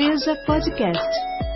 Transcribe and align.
Seja 0.00 0.34
Podcast, 0.46 1.10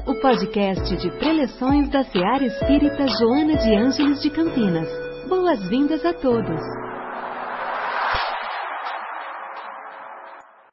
o 0.06 0.20
podcast 0.20 0.96
de 0.98 1.10
preleções 1.12 1.88
da 1.88 2.04
Seara 2.04 2.44
Espírita 2.44 3.06
Joana 3.08 3.56
de 3.56 3.74
Ângeles 3.74 4.20
de 4.20 4.28
Campinas. 4.28 4.86
Boas-vindas 5.26 6.04
a 6.04 6.12
todos. 6.12 6.60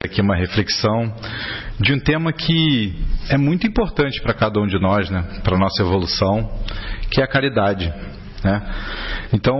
Aqui 0.04 0.20
uma 0.20 0.36
reflexão 0.36 1.16
de 1.80 1.94
um 1.94 2.00
tema 2.02 2.34
que 2.34 2.94
é 3.30 3.38
muito 3.38 3.66
importante 3.66 4.22
para 4.22 4.34
cada 4.34 4.60
um 4.60 4.68
de 4.68 4.78
nós, 4.78 5.10
né? 5.10 5.40
para 5.42 5.56
a 5.56 5.60
nossa 5.60 5.82
evolução, 5.82 6.52
que 7.10 7.22
é 7.22 7.24
a 7.24 7.28
caridade. 7.28 7.88
Né? 8.44 8.62
Então, 9.32 9.58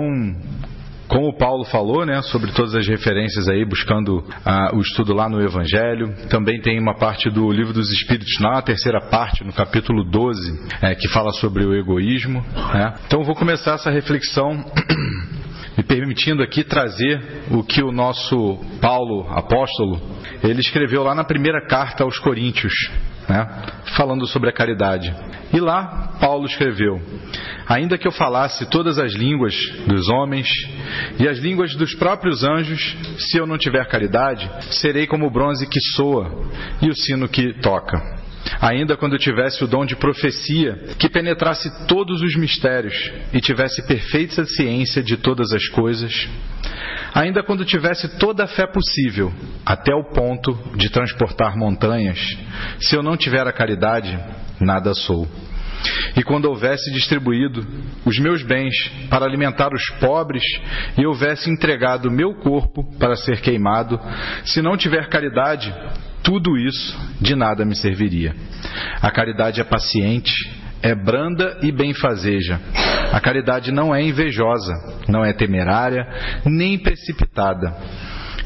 como 1.12 1.28
o 1.28 1.34
Paulo 1.34 1.66
falou, 1.66 2.06
né, 2.06 2.22
sobre 2.22 2.54
todas 2.54 2.74
as 2.74 2.88
referências 2.88 3.50
aí, 3.50 3.66
buscando 3.66 4.24
ah, 4.46 4.70
o 4.74 4.80
estudo 4.80 5.14
lá 5.14 5.28
no 5.28 5.42
Evangelho. 5.42 6.16
Também 6.30 6.62
tem 6.62 6.80
uma 6.80 6.96
parte 6.96 7.30
do 7.30 7.52
Livro 7.52 7.74
dos 7.74 7.92
Espíritos, 7.92 8.40
na 8.40 8.62
terceira 8.62 9.02
parte, 9.02 9.44
no 9.44 9.52
capítulo 9.52 10.06
12, 10.06 10.58
é, 10.82 10.96
que 10.96 11.10
fala 11.10 11.34
sobre 11.34 11.66
o 11.66 11.76
egoísmo. 11.76 12.42
Né? 12.74 12.94
Então, 13.06 13.26
vou 13.26 13.36
começar 13.36 13.74
essa 13.74 13.92
reflexão 13.92 14.64
me 15.78 15.84
permitindo 15.84 16.44
aqui 16.44 16.64
trazer 16.64 17.22
o 17.52 17.64
que 17.64 17.82
o 17.82 17.92
nosso 17.92 18.60
Paulo, 18.82 19.28
apóstolo, 19.30 20.02
ele 20.44 20.60
escreveu 20.60 21.04
lá 21.04 21.16
na 21.16 21.24
primeira 21.24 21.66
carta 21.66 22.04
aos 22.04 22.20
Coríntios, 22.20 22.74
né, 23.30 23.48
falando 23.96 24.28
sobre 24.28 24.50
a 24.50 24.54
caridade. 24.54 25.14
E 25.54 25.60
lá 25.60 26.14
Paulo 26.20 26.46
escreveu: 26.46 27.02
Ainda 27.68 27.98
que 27.98 28.08
eu 28.08 28.12
falasse 28.12 28.70
todas 28.70 28.98
as 29.00 29.14
línguas 29.14 29.56
dos 29.88 30.10
homens 30.10 30.48
e 31.20 31.28
as 31.28 31.38
línguas 31.38 31.76
dos 31.76 31.94
próprios 31.96 32.44
anjos, 32.44 32.96
se 33.18 33.38
eu 33.38 33.46
não 33.46 33.58
tiver 33.58 33.86
caridade, 33.88 34.50
serei 34.72 35.08
como 35.08 35.28
o 35.28 35.32
bronze 35.32 35.68
que 35.68 35.80
soa 35.96 36.50
e 36.82 36.90
o 36.90 36.96
sino 36.96 37.28
que 37.28 37.54
toca 37.62 38.22
ainda 38.60 38.98
quando 38.98 39.18
tivesse 39.18 39.64
o 39.64 39.68
dom 39.68 39.86
de 39.86 39.96
profecia, 39.96 40.76
que 40.98 41.10
penetrasse 41.10 41.88
todos 41.88 42.22
os 42.22 42.36
mistérios 42.36 43.12
e 43.34 43.40
tivesse 43.40 43.86
perfeita 43.88 44.46
ciência 44.46 45.04
de 45.04 45.18
todas 45.18 45.52
as 45.54 45.68
coisas, 45.70 46.28
ainda 47.14 47.44
quando 47.44 47.66
tivesse 47.66 48.18
toda 48.18 48.44
a 48.44 48.48
fé 48.48 48.68
possível, 48.68 49.32
até 49.66 49.94
o 49.94 50.04
ponto 50.04 50.58
de 50.76 50.90
transportar 50.90 51.58
montanhas, 51.58 52.38
se 52.80 52.96
eu 52.96 53.04
não 53.04 53.16
tiver 53.16 53.46
a 53.48 53.54
caridade, 53.54 54.18
nada 54.60 54.94
sou. 54.94 55.28
E 56.16 56.24
quando 56.24 56.46
houvesse 56.46 56.92
distribuído 56.92 57.66
os 58.06 58.20
meus 58.20 58.44
bens 58.44 58.76
para 59.10 59.26
alimentar 59.26 59.70
os 59.74 59.90
pobres 60.00 60.44
e 60.98 61.06
houvesse 61.06 61.50
entregado 61.50 62.12
meu 62.12 62.36
corpo 62.36 62.84
para 62.98 63.16
ser 63.16 63.42
queimado, 63.42 64.00
se 64.46 64.62
não 64.62 64.78
tiver 64.78 65.10
caridade, 65.10 65.74
tudo 66.24 66.58
isso 66.58 66.98
de 67.20 67.36
nada 67.36 67.66
me 67.66 67.76
serviria. 67.76 68.36
A 69.02 69.12
caridade 69.12 69.60
é 69.60 69.64
paciente, 69.64 70.34
é 70.82 70.96
branda 70.96 71.60
e 71.62 71.72
benfazeja. 71.72 72.60
A 73.12 73.20
caridade 73.20 73.72
não 73.72 73.94
é 73.94 74.02
invejosa, 74.02 74.74
não 75.08 75.24
é 75.24 75.34
temerária, 75.34 76.08
nem 76.46 76.78
precipitada. 76.78 77.76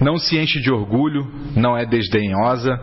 Não 0.01 0.17
se 0.17 0.37
enche 0.37 0.59
de 0.59 0.71
orgulho, 0.71 1.25
não 1.55 1.77
é 1.77 1.85
desdenhosa, 1.85 2.77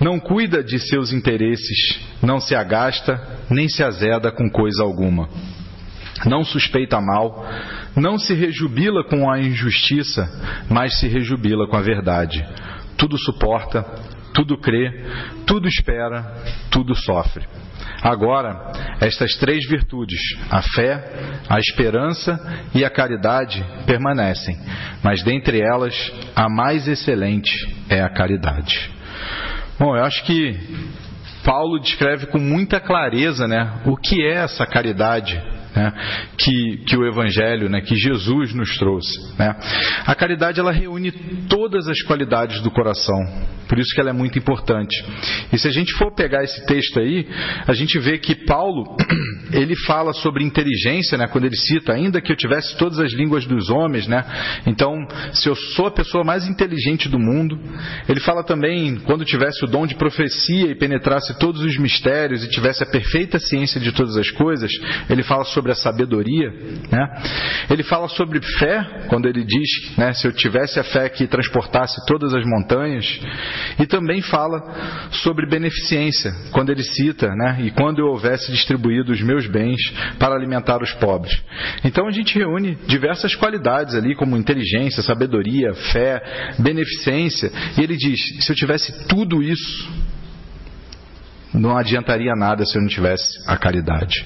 não 0.00 0.18
cuida 0.18 0.62
de 0.62 0.78
seus 0.78 1.12
interesses, 1.12 2.00
não 2.22 2.40
se 2.40 2.54
agasta, 2.54 3.20
nem 3.50 3.68
se 3.68 3.82
azeda 3.82 4.32
com 4.32 4.48
coisa 4.48 4.82
alguma. 4.82 5.28
Não 6.24 6.42
suspeita 6.42 7.00
mal, 7.00 7.46
não 7.94 8.18
se 8.18 8.32
rejubila 8.32 9.04
com 9.04 9.30
a 9.30 9.38
injustiça, 9.38 10.26
mas 10.70 10.98
se 10.98 11.06
rejubila 11.06 11.66
com 11.66 11.76
a 11.76 11.82
verdade. 11.82 12.42
Tudo 12.96 13.18
suporta, 13.18 13.84
tudo 14.34 14.58
crê, 14.58 14.92
tudo 15.46 15.68
espera, 15.68 16.34
tudo 16.70 16.94
sofre. 16.94 17.46
Agora, 18.02 18.72
estas 19.00 19.34
três 19.38 19.66
virtudes, 19.66 20.20
a 20.50 20.60
fé, 20.60 21.04
a 21.48 21.58
esperança 21.58 22.38
e 22.74 22.84
a 22.84 22.90
caridade, 22.90 23.64
permanecem, 23.86 24.58
mas 25.02 25.22
dentre 25.22 25.60
elas, 25.60 25.94
a 26.36 26.48
mais 26.48 26.86
excelente 26.86 27.50
é 27.88 28.02
a 28.02 28.10
caridade. 28.10 28.90
Bom, 29.78 29.96
eu 29.96 30.04
acho 30.04 30.22
que 30.24 30.58
Paulo 31.44 31.78
descreve 31.78 32.26
com 32.26 32.38
muita 32.38 32.80
clareza 32.80 33.46
né, 33.46 33.80
o 33.86 33.96
que 33.96 34.22
é 34.22 34.34
essa 34.34 34.66
caridade 34.66 35.40
né, 35.74 35.92
que, 36.38 36.78
que 36.86 36.96
o 36.96 37.06
Evangelho, 37.06 37.68
né, 37.68 37.80
que 37.80 37.96
Jesus 37.96 38.54
nos 38.54 38.76
trouxe. 38.78 39.36
Né. 39.38 39.54
A 40.06 40.14
caridade 40.14 40.60
ela 40.60 40.72
reúne 40.72 41.10
todas 41.48 41.88
as 41.88 42.00
qualidades 42.02 42.60
do 42.60 42.70
coração, 42.70 43.18
por 43.68 43.78
isso 43.78 43.94
que 43.94 44.00
ela 44.00 44.10
é 44.10 44.12
muito 44.12 44.38
importante. 44.38 45.04
E 45.52 45.58
se 45.58 45.66
a 45.66 45.72
gente 45.72 45.92
for 45.94 46.14
pegar 46.14 46.44
esse 46.44 46.64
texto 46.66 47.00
aí, 47.00 47.26
a 47.66 47.72
gente 47.72 47.98
vê 47.98 48.18
que 48.18 48.34
Paulo 48.34 48.96
ele 49.52 49.74
fala 49.76 50.12
sobre 50.12 50.44
inteligência, 50.44 51.18
né, 51.18 51.26
quando 51.26 51.44
ele 51.44 51.56
cita, 51.56 51.92
ainda 51.92 52.20
que 52.20 52.30
eu 52.30 52.36
tivesse 52.36 52.76
todas 52.76 52.98
as 52.98 53.12
línguas 53.12 53.46
dos 53.46 53.70
homens, 53.70 54.06
né, 54.06 54.24
então 54.66 55.06
se 55.32 55.48
eu 55.48 55.54
sou 55.54 55.86
a 55.86 55.90
pessoa 55.90 56.24
mais 56.24 56.46
inteligente 56.46 57.08
do 57.08 57.18
mundo, 57.18 57.58
ele 58.08 58.20
fala 58.20 58.44
também 58.44 58.96
quando 59.00 59.24
tivesse 59.24 59.64
o 59.64 59.68
dom 59.68 59.86
de 59.86 59.94
profecia 59.94 60.70
e 60.70 60.74
penetrasse 60.74 61.38
todos 61.38 61.62
os 61.62 61.76
mistérios 61.78 62.44
e 62.44 62.48
tivesse 62.48 62.82
a 62.82 62.86
perfeita 62.86 63.38
ciência 63.38 63.80
de 63.80 63.92
todas 63.92 64.16
as 64.16 64.30
coisas, 64.30 64.70
ele 65.08 65.22
fala 65.22 65.44
sobre 65.44 65.63
sobre 65.64 65.72
a 65.72 65.74
sabedoria. 65.74 66.50
Né? 66.90 67.22
Ele 67.70 67.82
fala 67.82 68.06
sobre 68.08 68.40
fé, 68.58 69.06
quando 69.08 69.26
ele 69.26 69.42
diz 69.42 69.96
né, 69.96 70.12
se 70.12 70.26
eu 70.26 70.32
tivesse 70.32 70.78
a 70.78 70.84
fé 70.84 71.08
que 71.08 71.26
transportasse 71.26 72.04
todas 72.06 72.34
as 72.34 72.44
montanhas. 72.44 73.20
E 73.78 73.86
também 73.86 74.20
fala 74.20 74.60
sobre 75.10 75.48
beneficência, 75.48 76.32
quando 76.52 76.70
ele 76.70 76.82
cita, 76.82 77.34
né, 77.34 77.58
e 77.62 77.70
quando 77.70 78.00
eu 78.00 78.08
houvesse 78.08 78.52
distribuído 78.52 79.12
os 79.12 79.22
meus 79.22 79.46
bens 79.46 79.80
para 80.18 80.34
alimentar 80.34 80.82
os 80.82 80.92
pobres. 80.94 81.42
Então 81.82 82.06
a 82.06 82.10
gente 82.10 82.38
reúne 82.38 82.76
diversas 82.86 83.34
qualidades 83.34 83.94
ali, 83.94 84.14
como 84.14 84.36
inteligência, 84.36 85.02
sabedoria, 85.02 85.72
fé, 85.92 86.54
beneficência. 86.58 87.50
E 87.78 87.82
ele 87.82 87.96
diz: 87.96 88.20
se 88.44 88.52
eu 88.52 88.56
tivesse 88.56 89.06
tudo 89.08 89.42
isso, 89.42 89.88
não 91.54 91.76
adiantaria 91.76 92.34
nada 92.34 92.64
se 92.64 92.76
eu 92.76 92.82
não 92.82 92.88
tivesse 92.88 93.38
a 93.46 93.56
caridade. 93.56 94.24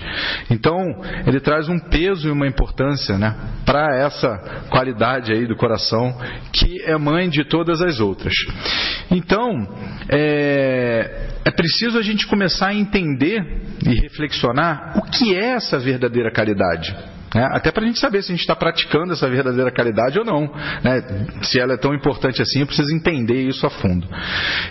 Então, 0.51 0.83
ele 1.27 1.41
traz 1.41 1.69
um 1.69 1.79
peso 1.79 2.29
e 2.29 2.31
uma 2.31 2.47
importância 2.47 3.19
né, 3.19 3.37
para 3.65 3.97
essa 3.97 4.39
qualidade 4.71 5.33
aí 5.33 5.47
do 5.47 5.57
coração, 5.57 6.17
que 6.53 6.83
é 6.83 6.97
mãe 6.97 7.29
de 7.29 7.45
todas 7.45 7.83
as 7.83 8.01
outras. 8.01 8.35
Então, 9.11 9.69
é, 10.09 11.29
é 11.45 11.51
preciso 11.51 11.99
a 11.99 12.03
gente 12.03 12.27
começar 12.27 12.69
a 12.69 12.75
entender 12.75 13.43
e 13.87 13.95
reflexionar 14.01 14.95
o 14.97 15.03
que 15.03 15.37
é 15.37 15.55
essa 15.55 15.79
verdadeira 15.79 16.31
caridade. 16.31 16.97
Né? 17.35 17.47
Até 17.53 17.71
para 17.71 17.85
a 17.85 17.87
gente 17.87 17.99
saber 17.99 18.23
se 18.23 18.33
a 18.33 18.35
gente 18.35 18.41
está 18.41 18.57
praticando 18.57 19.13
essa 19.13 19.29
verdadeira 19.29 19.71
caridade 19.71 20.19
ou 20.19 20.25
não. 20.25 20.53
Né? 20.83 21.03
Se 21.43 21.61
ela 21.61 21.75
é 21.75 21.77
tão 21.77 21.95
importante 21.95 22.41
assim, 22.41 22.61
eu 22.61 22.67
preciso 22.67 22.95
entender 22.95 23.43
isso 23.43 23.67
a 23.67 23.71
fundo. 23.71 24.07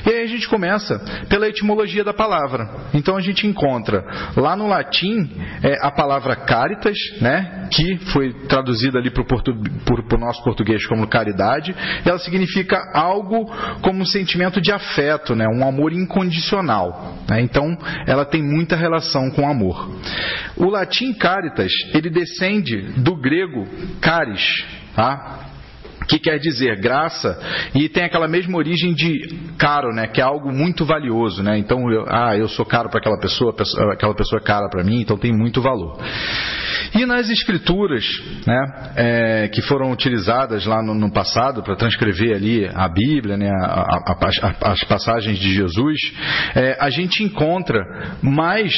E 0.05 0.09
aí 0.09 0.23
a 0.23 0.27
gente 0.27 0.47
começa 0.47 0.99
pela 1.29 1.47
etimologia 1.47 2.03
da 2.03 2.13
palavra. 2.13 2.69
Então 2.93 3.15
a 3.15 3.21
gente 3.21 3.45
encontra 3.45 4.03
lá 4.35 4.55
no 4.55 4.67
latim 4.67 5.29
é, 5.63 5.77
a 5.85 5.91
palavra 5.91 6.35
caritas, 6.35 6.97
né? 7.21 7.67
que 7.71 7.97
foi 8.11 8.33
traduzida 8.47 8.97
ali 8.97 9.11
para 9.11 9.23
o 9.23 10.19
nosso 10.19 10.43
português 10.43 10.85
como 10.87 11.07
caridade. 11.07 11.75
E 12.05 12.09
ela 12.09 12.19
significa 12.19 12.77
algo 12.93 13.45
como 13.81 14.01
um 14.01 14.05
sentimento 14.05 14.59
de 14.59 14.71
afeto, 14.71 15.35
né? 15.35 15.45
um 15.47 15.67
amor 15.67 15.93
incondicional. 15.93 17.17
Né? 17.29 17.41
Então 17.41 17.77
ela 18.07 18.25
tem 18.25 18.41
muita 18.41 18.75
relação 18.75 19.29
com 19.31 19.47
amor. 19.47 19.89
O 20.55 20.65
latim 20.69 21.13
caritas, 21.13 21.71
ele 21.93 22.09
descende 22.09 22.46
descende 22.47 23.01
do 23.01 23.15
grego 23.15 23.67
caris, 23.99 24.65
tá? 24.95 25.43
que 26.07 26.19
quer 26.19 26.39
dizer 26.39 26.79
graça, 26.79 27.37
e 27.75 27.89
tem 27.89 28.05
aquela 28.05 28.29
mesma 28.29 28.57
origem 28.57 28.93
de 28.93 29.27
caro, 29.57 29.93
né, 29.93 30.07
que 30.07 30.21
é 30.21 30.23
algo 30.23 30.53
muito 30.53 30.85
valioso, 30.85 31.43
né? 31.43 31.57
Então, 31.57 31.91
eu, 31.91 32.05
ah, 32.07 32.33
eu 32.37 32.47
sou 32.47 32.65
caro 32.65 32.89
para 32.89 32.99
aquela 32.99 33.19
pessoa, 33.19 33.53
aquela 33.91 34.15
pessoa 34.15 34.39
é 34.39 34.43
cara 34.43 34.69
para 34.69 34.85
mim, 34.85 35.01
então 35.01 35.17
tem 35.17 35.33
muito 35.33 35.61
valor. 35.61 35.99
E 36.93 37.05
nas 37.05 37.29
escrituras, 37.29 38.03
né, 38.45 38.93
é, 38.95 39.47
que 39.47 39.61
foram 39.61 39.91
utilizadas 39.91 40.65
lá 40.65 40.81
no, 40.81 40.93
no 40.93 41.11
passado 41.11 41.63
para 41.63 41.75
transcrever 41.75 42.35
ali 42.35 42.69
a 42.73 42.87
Bíblia, 42.87 43.37
né, 43.37 43.49
a, 43.49 43.65
a, 43.65 44.15
a, 44.41 44.71
as 44.71 44.83
passagens 44.83 45.37
de 45.39 45.53
Jesus, 45.53 45.99
é, 46.55 46.77
a 46.79 46.89
gente 46.89 47.23
encontra 47.23 48.17
mais 48.21 48.73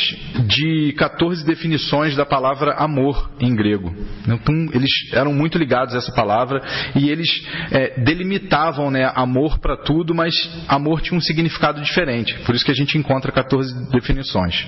de 0.48 0.94
14 0.98 1.46
definições 1.46 2.16
da 2.16 2.26
palavra 2.26 2.74
amor 2.74 3.32
em 3.40 3.56
grego. 3.56 3.94
Então, 4.28 4.70
eles 4.74 4.92
eram 5.14 5.34
muito 5.34 5.58
ligados 5.58 5.96
a 5.96 5.98
essa 5.98 6.12
palavra 6.12 6.62
e 6.96 7.10
eles 7.10 7.28
é, 7.72 8.00
delimitavam 8.02 8.92
né, 8.92 9.12
amor 9.16 9.60
para 9.60 9.78
tudo, 9.78 10.14
mas 10.14 10.34
amor 10.68 11.02
tinha 11.02 11.18
um 11.18 11.22
significado 11.22 11.82
diferente. 11.82 12.38
Por 12.46 12.56
isso 12.56 12.66
que 12.66 12.72
a 12.72 12.76
gente 12.76 12.98
encontra 12.98 13.32
14 13.32 13.90
definições. 13.92 14.68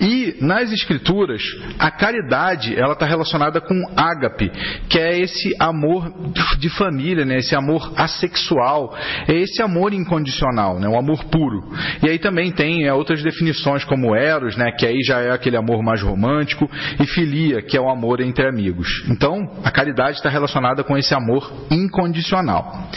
E 0.00 0.36
nas 0.40 0.72
escrituras, 0.72 1.42
a 1.78 1.90
caridade 1.90 2.71
ela 2.76 2.92
está 2.92 3.06
relacionada 3.06 3.60
com 3.60 3.74
ágape, 3.96 4.50
que 4.88 4.98
é 4.98 5.18
esse 5.18 5.54
amor 5.58 6.12
de 6.58 6.68
família, 6.70 7.24
né, 7.24 7.38
esse 7.38 7.54
amor 7.54 7.92
assexual, 7.96 8.96
é 9.28 9.34
esse 9.34 9.62
amor 9.62 9.92
incondicional, 9.92 10.78
né, 10.78 10.88
o 10.88 10.96
amor 10.96 11.24
puro. 11.24 11.62
E 12.02 12.08
aí 12.08 12.18
também 12.18 12.52
tem 12.52 12.86
é, 12.86 12.92
outras 12.92 13.22
definições 13.22 13.84
como 13.84 14.14
eros, 14.14 14.56
né, 14.56 14.72
que 14.72 14.86
aí 14.86 15.00
já 15.02 15.20
é 15.20 15.30
aquele 15.30 15.56
amor 15.56 15.82
mais 15.82 16.02
romântico, 16.02 16.70
e 17.00 17.06
filia, 17.06 17.62
que 17.62 17.76
é 17.76 17.80
o 17.80 17.90
amor 17.90 18.20
entre 18.20 18.46
amigos. 18.46 19.04
Então, 19.08 19.50
a 19.64 19.70
caridade 19.70 20.16
está 20.16 20.28
relacionada 20.28 20.84
com 20.84 20.96
esse 20.96 21.14
amor 21.14 21.52
incondicional. 21.70 22.88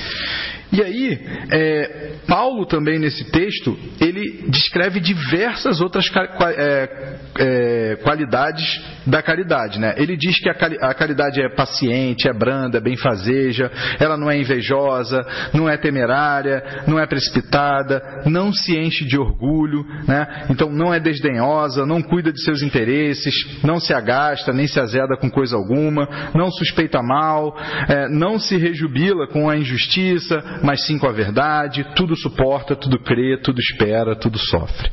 E 0.72 0.82
aí, 0.82 1.20
é, 1.52 2.12
Paulo 2.28 2.66
também 2.66 3.00
nesse 3.00 3.32
texto, 3.32 3.78
ele 4.00 4.46
descreve 4.50 5.00
diversas 5.00 5.80
outras 5.80 6.10
é, 6.58 7.18
é, 7.38 7.96
qualidades 8.04 8.82
da 9.06 9.22
caridade. 9.22 9.80
Né? 9.80 9.94
Ele 9.98 10.18
diz 10.18 10.40
que 10.40 10.50
a 10.50 10.94
caridade 10.94 11.42
é 11.42 11.50
paciente, 11.50 12.28
é 12.28 12.34
branda, 12.34 12.78
é 12.78 12.82
benfazeja, 12.82 13.72
ela 14.00 14.18
não 14.18 14.30
é 14.30 14.38
invejosa, 14.38 15.26
não 15.54 15.70
é 15.70 15.78
temerária, 15.78 16.84
não 16.88 17.00
é 17.00 17.06
precipitada, 17.06 18.24
não 18.26 18.52
se 18.52 18.78
enche 18.78 19.06
de 19.06 19.18
orgulho, 19.18 19.86
né? 20.08 20.46
então 20.50 20.70
não 20.70 20.94
é 20.94 21.00
desdenhosa, 21.00 21.86
não 21.86 22.02
cuida 22.02 22.32
de 22.32 22.42
seus 22.42 22.62
interesses, 22.62 23.34
não 23.64 23.80
se 23.80 23.94
agasta, 23.94 24.52
nem 24.52 24.68
se 24.68 24.80
azeda 24.80 25.16
com 25.18 25.30
coisa 25.30 25.56
alguma, 25.56 26.32
não 26.34 26.50
suspeita 26.52 27.02
mal, 27.02 27.56
é, 27.88 28.10
não 28.10 28.40
se 28.40 28.58
rejubila 28.58 29.28
com 29.28 29.50
a 29.50 29.58
injustiça, 29.58 30.55
mas 30.63 30.86
sim 30.86 30.98
com 30.98 31.07
a 31.07 31.12
verdade, 31.12 31.86
tudo 31.96 32.16
suporta, 32.16 32.75
tudo 32.75 33.00
crê, 33.00 33.38
tudo 33.38 33.60
espera, 33.60 34.16
tudo 34.16 34.38
sofre. 34.38 34.90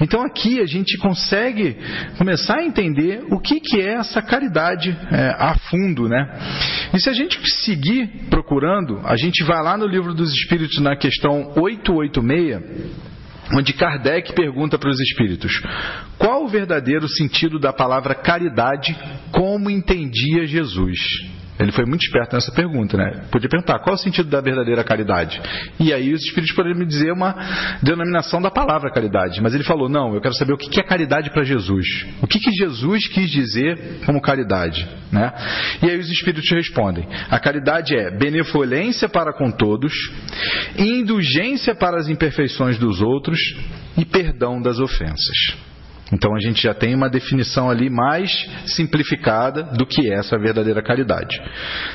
Então 0.00 0.22
aqui 0.22 0.60
a 0.60 0.66
gente 0.66 0.98
consegue 0.98 1.76
começar 2.18 2.58
a 2.58 2.64
entender 2.64 3.24
o 3.30 3.38
que, 3.38 3.60
que 3.60 3.80
é 3.80 3.94
essa 3.94 4.22
caridade 4.22 4.96
é, 5.10 5.28
a 5.38 5.54
fundo, 5.70 6.08
né? 6.08 6.26
E 6.92 7.00
se 7.00 7.08
a 7.08 7.12
gente 7.12 7.38
seguir 7.64 8.06
procurando, 8.30 9.00
a 9.04 9.16
gente 9.16 9.42
vai 9.44 9.62
lá 9.62 9.76
no 9.76 9.86
livro 9.86 10.14
dos 10.14 10.32
Espíritos 10.32 10.80
na 10.80 10.96
questão 10.96 11.52
886 11.56 13.04
onde 13.52 13.72
Kardec 13.74 14.32
pergunta 14.32 14.78
para 14.78 14.88
os 14.88 15.00
espíritos: 15.00 15.52
qual 16.18 16.44
o 16.44 16.48
verdadeiro 16.48 17.08
sentido 17.08 17.58
da 17.58 17.72
palavra 17.72 18.14
caridade 18.14 18.96
como 19.30 19.70
entendia 19.70 20.46
Jesus? 20.46 20.98
Ele 21.58 21.70
foi 21.70 21.84
muito 21.84 22.02
esperto 22.02 22.34
nessa 22.34 22.50
pergunta, 22.50 22.96
né? 22.96 23.26
Podia 23.30 23.48
perguntar 23.48 23.78
qual 23.78 23.94
é 23.94 23.98
o 23.98 24.02
sentido 24.02 24.28
da 24.28 24.40
verdadeira 24.40 24.82
caridade. 24.82 25.40
E 25.78 25.92
aí 25.92 26.12
os 26.12 26.22
espíritos 26.22 26.54
poderiam 26.54 26.78
me 26.78 26.86
dizer 26.86 27.12
uma 27.12 27.34
denominação 27.80 28.42
da 28.42 28.50
palavra 28.50 28.90
caridade. 28.90 29.40
Mas 29.40 29.54
ele 29.54 29.62
falou: 29.62 29.88
não, 29.88 30.14
eu 30.14 30.20
quero 30.20 30.34
saber 30.34 30.52
o 30.52 30.56
que 30.56 30.80
é 30.80 30.82
caridade 30.82 31.30
para 31.30 31.44
Jesus. 31.44 31.86
O 32.20 32.26
que, 32.26 32.40
que 32.40 32.50
Jesus 32.50 33.06
quis 33.06 33.30
dizer 33.30 34.00
como 34.04 34.20
caridade, 34.20 34.86
né? 35.12 35.32
E 35.80 35.90
aí 35.90 35.98
os 35.98 36.10
espíritos 36.10 36.50
respondem: 36.50 37.06
a 37.30 37.38
caridade 37.38 37.94
é 37.94 38.10
benevolência 38.10 39.08
para 39.08 39.32
com 39.32 39.50
todos, 39.50 39.92
indulgência 40.76 41.74
para 41.74 41.98
as 41.98 42.08
imperfeições 42.08 42.78
dos 42.78 43.00
outros 43.00 43.38
e 43.96 44.04
perdão 44.04 44.60
das 44.60 44.80
ofensas. 44.80 45.73
Então 46.12 46.34
a 46.34 46.38
gente 46.38 46.62
já 46.62 46.74
tem 46.74 46.94
uma 46.94 47.08
definição 47.08 47.70
ali 47.70 47.88
mais 47.88 48.30
simplificada 48.66 49.62
do 49.62 49.86
que 49.86 50.10
é 50.10 50.18
essa 50.18 50.38
verdadeira 50.38 50.82
caridade. 50.82 51.40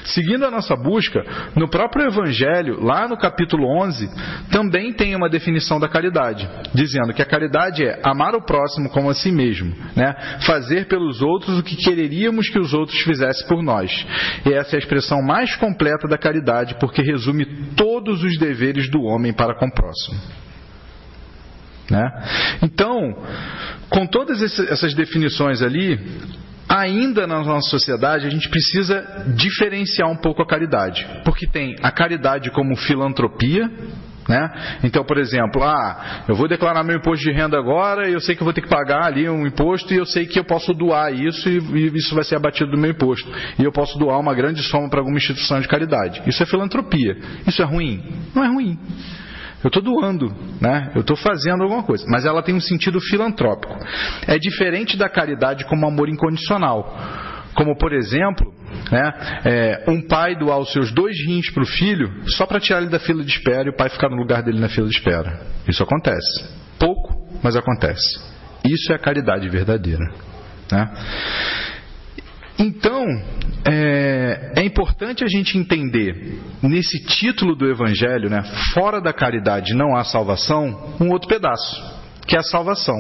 Seguindo 0.03 0.45
a 0.45 0.51
nossa 0.51 0.75
busca, 0.75 1.23
no 1.55 1.69
próprio 1.69 2.07
Evangelho, 2.07 2.83
lá 2.83 3.07
no 3.07 3.17
capítulo 3.17 3.67
11, 3.83 4.09
também 4.51 4.91
tem 4.93 5.15
uma 5.15 5.29
definição 5.29 5.79
da 5.79 5.87
caridade, 5.87 6.49
dizendo 6.73 7.13
que 7.13 7.21
a 7.21 7.25
caridade 7.25 7.83
é 7.83 7.99
amar 8.03 8.33
o 8.35 8.41
próximo 8.41 8.89
como 8.89 9.09
a 9.09 9.13
si 9.13 9.31
mesmo, 9.31 9.75
né? 9.95 10.15
fazer 10.45 10.87
pelos 10.87 11.21
outros 11.21 11.59
o 11.59 11.63
que 11.63 11.75
quereríamos 11.75 12.49
que 12.49 12.59
os 12.59 12.73
outros 12.73 12.99
fizessem 13.01 13.47
por 13.47 13.61
nós. 13.61 14.05
E 14.45 14.53
essa 14.53 14.75
é 14.75 14.77
a 14.77 14.79
expressão 14.79 15.21
mais 15.21 15.55
completa 15.55 16.07
da 16.07 16.17
caridade, 16.17 16.75
porque 16.79 17.01
resume 17.01 17.45
todos 17.75 18.23
os 18.23 18.37
deveres 18.39 18.89
do 18.89 19.01
homem 19.03 19.33
para 19.33 19.55
com 19.55 19.67
o 19.67 19.71
próximo. 19.71 20.19
Né? 21.89 22.07
Então, 22.61 23.15
com 23.89 24.05
todas 24.05 24.41
essas 24.41 24.93
definições 24.93 25.61
ali, 25.61 25.99
ainda 26.67 27.25
na 27.25 27.43
nossa 27.43 27.69
sociedade 27.69 28.27
a 28.27 28.29
gente 28.29 28.47
precisa 28.49 29.25
diferenciar 29.35 30.09
um 30.09 30.15
pouco 30.15 30.41
a 30.41 30.47
caridade, 30.47 31.07
porque 31.23 31.47
tem 31.47 31.75
a 31.81 31.91
caridade 31.91 32.51
como 32.51 32.75
filantropia, 32.75 33.69
né? 34.29 34.77
Então, 34.83 35.03
por 35.03 35.17
exemplo, 35.17 35.63
ah, 35.63 36.23
eu 36.27 36.35
vou 36.35 36.47
declarar 36.47 36.83
meu 36.83 36.97
imposto 36.97 37.25
de 37.25 37.31
renda 37.31 37.57
agora, 37.57 38.07
e 38.07 38.13
eu 38.13 38.19
sei 38.19 38.35
que 38.35 38.41
eu 38.41 38.45
vou 38.45 38.53
ter 38.53 38.61
que 38.61 38.69
pagar 38.69 39.05
ali 39.05 39.27
um 39.27 39.47
imposto 39.47 39.91
e 39.91 39.97
eu 39.97 40.05
sei 40.05 40.27
que 40.27 40.37
eu 40.37 40.43
posso 40.43 40.71
doar 40.71 41.11
isso 41.11 41.49
e, 41.49 41.57
e 41.57 41.97
isso 41.97 42.13
vai 42.13 42.23
ser 42.23 42.35
abatido 42.35 42.69
do 42.69 42.77
meu 42.77 42.91
imposto. 42.91 43.27
E 43.57 43.63
eu 43.63 43.71
posso 43.71 43.97
doar 43.97 44.19
uma 44.19 44.35
grande 44.35 44.61
soma 44.61 44.87
para 44.87 44.99
alguma 44.99 45.17
instituição 45.17 45.59
de 45.59 45.67
caridade. 45.67 46.21
Isso 46.27 46.43
é 46.43 46.45
filantropia. 46.45 47.17
Isso 47.47 47.59
é 47.59 47.65
ruim? 47.65 48.03
Não 48.35 48.43
é 48.43 48.47
ruim. 48.47 48.77
Eu 49.63 49.67
estou 49.67 49.81
doando, 49.81 50.33
né? 50.61 50.91
eu 50.95 51.01
estou 51.01 51.17
fazendo 51.17 51.63
alguma 51.63 51.83
coisa, 51.83 52.05
mas 52.07 52.25
ela 52.25 52.41
tem 52.41 52.55
um 52.55 52.61
sentido 52.61 52.99
filantrópico. 53.01 53.77
É 54.25 54.37
diferente 54.37 54.97
da 54.97 55.09
caridade 55.09 55.65
como 55.65 55.85
amor 55.85 56.07
incondicional. 56.07 56.95
Como, 57.53 57.75
por 57.77 57.91
exemplo, 57.91 58.53
né, 58.89 59.13
é, 59.43 59.83
um 59.87 60.01
pai 60.01 60.35
doar 60.35 60.59
os 60.59 60.71
seus 60.71 60.93
dois 60.93 61.17
rins 61.25 61.49
para 61.51 61.63
o 61.63 61.65
filho 61.65 62.09
só 62.27 62.45
para 62.45 62.59
tirar 62.59 62.81
ele 62.81 62.89
da 62.89 62.99
fila 62.99 63.23
de 63.23 63.31
espera 63.31 63.67
e 63.67 63.69
o 63.69 63.75
pai 63.75 63.89
ficar 63.89 64.09
no 64.09 64.15
lugar 64.15 64.41
dele 64.41 64.59
na 64.59 64.69
fila 64.69 64.87
de 64.87 64.95
espera. 64.95 65.41
Isso 65.67 65.83
acontece. 65.83 66.47
Pouco, 66.79 67.27
mas 67.43 67.57
acontece. 67.57 68.17
Isso 68.63 68.93
é 68.93 68.95
a 68.95 68.99
caridade 68.99 69.49
verdadeira. 69.49 70.05
Né? 70.71 70.89
Então, 72.59 73.05
é, 73.65 74.53
é, 74.57 74.63
importante 74.63 75.23
a 75.23 75.27
gente 75.27 75.57
entender 75.57 76.39
nesse 76.61 77.03
título 77.05 77.55
do 77.55 77.65
Evangelho, 77.65 78.29
né, 78.29 78.43
fora 78.73 78.99
da 78.99 79.13
caridade 79.13 79.73
não 79.73 79.95
há 79.95 80.03
salvação, 80.03 80.95
um 80.99 81.09
outro 81.09 81.29
pedaço 81.29 81.98
que 82.29 82.35
é 82.35 82.39
a 82.39 82.43
salvação. 82.43 82.95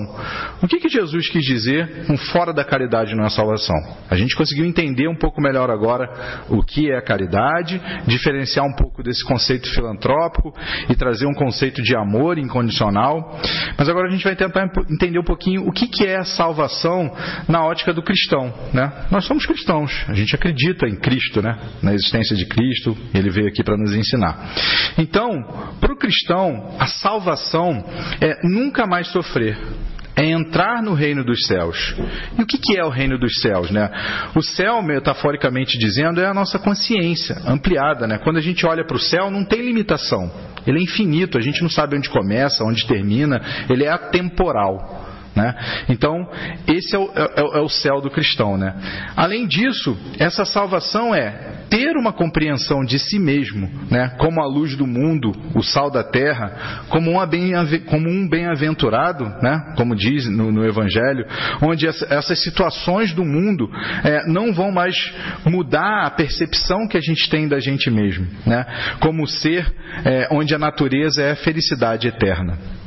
O 0.59 0.67
que, 0.67 0.79
que 0.79 0.89
Jesus 0.89 1.29
quis 1.29 1.45
dizer 1.45 2.07
com 2.07 2.17
fora 2.17 2.51
da 2.51 2.65
caridade 2.65 3.15
não 3.15 3.23
é 3.23 3.29
salvação? 3.29 3.75
A 4.09 4.15
gente 4.15 4.35
conseguiu 4.35 4.65
entender 4.65 5.07
um 5.07 5.15
pouco 5.15 5.39
melhor 5.39 5.69
agora 5.69 6.43
o 6.49 6.63
que 6.63 6.89
é 6.91 6.97
a 6.97 7.01
caridade, 7.01 7.79
diferenciar 8.07 8.65
um 8.65 8.73
pouco 8.73 9.03
desse 9.03 9.23
conceito 9.23 9.71
filantrópico 9.71 10.51
e 10.89 10.95
trazer 10.95 11.27
um 11.27 11.33
conceito 11.33 11.83
de 11.83 11.95
amor 11.95 12.39
incondicional. 12.39 13.39
Mas 13.77 13.87
agora 13.87 14.07
a 14.07 14.11
gente 14.11 14.23
vai 14.23 14.35
tentar 14.35 14.67
entender 14.89 15.19
um 15.19 15.23
pouquinho 15.23 15.67
o 15.67 15.71
que, 15.71 15.87
que 15.87 16.07
é 16.07 16.17
a 16.17 16.23
salvação 16.23 17.11
na 17.47 17.63
ótica 17.63 17.93
do 17.93 18.01
cristão. 18.01 18.51
Né? 18.73 18.91
Nós 19.11 19.25
somos 19.25 19.45
cristãos, 19.45 20.05
a 20.07 20.13
gente 20.15 20.33
acredita 20.33 20.87
em 20.87 20.95
Cristo, 20.95 21.39
né? 21.39 21.55
na 21.83 21.93
existência 21.93 22.35
de 22.35 22.47
Cristo, 22.47 22.97
ele 23.13 23.29
veio 23.29 23.47
aqui 23.47 23.63
para 23.63 23.77
nos 23.77 23.93
ensinar. 23.93 24.55
Então, 24.97 25.29
para 25.79 25.93
o 25.93 25.97
cristão, 25.97 26.75
a 26.79 26.87
salvação 26.87 27.85
é 28.19 28.39
nunca 28.43 28.87
mais 28.87 29.11
sofrer 29.21 29.57
é 30.15 30.25
entrar 30.25 30.83
no 30.83 30.93
reino 30.93 31.23
dos 31.23 31.45
céus. 31.45 31.95
E 32.37 32.41
o 32.41 32.45
que, 32.45 32.57
que 32.57 32.77
é 32.77 32.83
o 32.83 32.89
reino 32.89 33.17
dos 33.17 33.39
céus? 33.39 33.71
Né? 33.71 33.89
O 34.35 34.41
céu, 34.41 34.81
metaforicamente 34.81 35.77
dizendo, 35.77 36.19
é 36.19 36.25
a 36.25 36.33
nossa 36.33 36.59
consciência 36.59 37.37
ampliada. 37.47 38.05
Né? 38.05 38.17
Quando 38.17 38.35
a 38.35 38.41
gente 38.41 38.65
olha 38.65 38.83
para 38.85 38.97
o 38.97 38.99
céu, 38.99 39.31
não 39.31 39.45
tem 39.45 39.61
limitação. 39.61 40.29
Ele 40.67 40.79
é 40.79 40.81
infinito, 40.81 41.37
a 41.37 41.41
gente 41.41 41.61
não 41.61 41.69
sabe 41.69 41.95
onde 41.95 42.09
começa, 42.09 42.65
onde 42.65 42.85
termina, 42.85 43.41
ele 43.69 43.85
é 43.85 43.89
atemporal. 43.89 44.98
Né? 45.35 45.55
Então, 45.87 46.27
esse 46.67 46.95
é 46.95 46.99
o, 46.99 47.09
é, 47.15 47.21
é, 47.21 47.59
é 47.59 47.61
o 47.61 47.69
céu 47.69 48.01
do 48.01 48.09
cristão. 48.09 48.57
Né? 48.57 48.73
Além 49.15 49.47
disso, 49.47 49.97
essa 50.17 50.45
salvação 50.45 51.13
é 51.13 51.59
ter 51.69 51.95
uma 51.95 52.11
compreensão 52.11 52.83
de 52.83 52.97
si 52.97 53.19
mesmo, 53.19 53.69
né? 53.91 54.15
como 54.17 54.41
a 54.41 54.47
luz 54.47 54.75
do 54.75 54.87
mundo, 54.87 55.31
o 55.53 55.61
sal 55.61 55.91
da 55.91 56.03
terra, 56.03 56.85
como, 56.89 57.11
um 57.11 58.27
bem-aventurado, 58.27 59.25
né? 59.41 59.73
como 59.77 59.95
diz 59.95 60.25
no, 60.25 60.51
no 60.51 60.65
Evangelho, 60.65 61.25
onde 61.61 61.87
essas 61.87 62.41
situações 62.41 63.13
do 63.13 63.23
mundo 63.23 63.69
é, 64.03 64.27
não 64.27 64.51
vão 64.51 64.71
mais 64.71 65.13
mudar 65.45 66.05
a 66.05 66.09
percepção 66.09 66.87
que 66.87 66.97
a 66.97 67.01
gente 67.01 67.29
tem 67.29 67.47
da 67.47 67.59
gente 67.59 67.89
mesmo, 67.91 68.27
né? 68.45 68.65
como 68.99 69.27
ser 69.27 69.71
é, 70.03 70.27
onde 70.31 70.55
a 70.55 70.59
natureza 70.59 71.21
é 71.21 71.31
a 71.31 71.35
felicidade 71.35 72.07
eterna. 72.07 72.78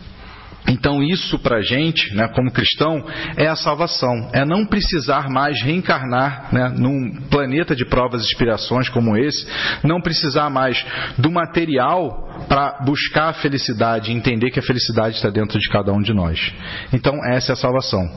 Então, 0.68 1.02
isso 1.02 1.38
para 1.38 1.56
a 1.56 1.62
gente, 1.62 2.14
né, 2.14 2.28
como 2.28 2.50
cristão, 2.50 3.04
é 3.36 3.48
a 3.48 3.56
salvação. 3.56 4.30
É 4.32 4.44
não 4.44 4.64
precisar 4.64 5.28
mais 5.28 5.60
reencarnar 5.62 6.48
né, 6.52 6.72
num 6.76 7.20
planeta 7.30 7.74
de 7.74 7.84
provas 7.84 8.22
e 8.22 8.26
expiações 8.26 8.88
como 8.88 9.16
esse, 9.16 9.46
não 9.82 10.00
precisar 10.00 10.50
mais 10.50 10.84
do 11.18 11.30
material 11.30 12.46
para 12.48 12.80
buscar 12.84 13.28
a 13.28 13.32
felicidade 13.32 14.12
entender 14.12 14.50
que 14.50 14.58
a 14.58 14.62
felicidade 14.62 15.16
está 15.16 15.30
dentro 15.30 15.58
de 15.58 15.68
cada 15.68 15.92
um 15.92 16.00
de 16.00 16.12
nós. 16.12 16.52
Então, 16.92 17.14
essa 17.26 17.52
é 17.52 17.54
a 17.54 17.56
salvação. 17.56 18.08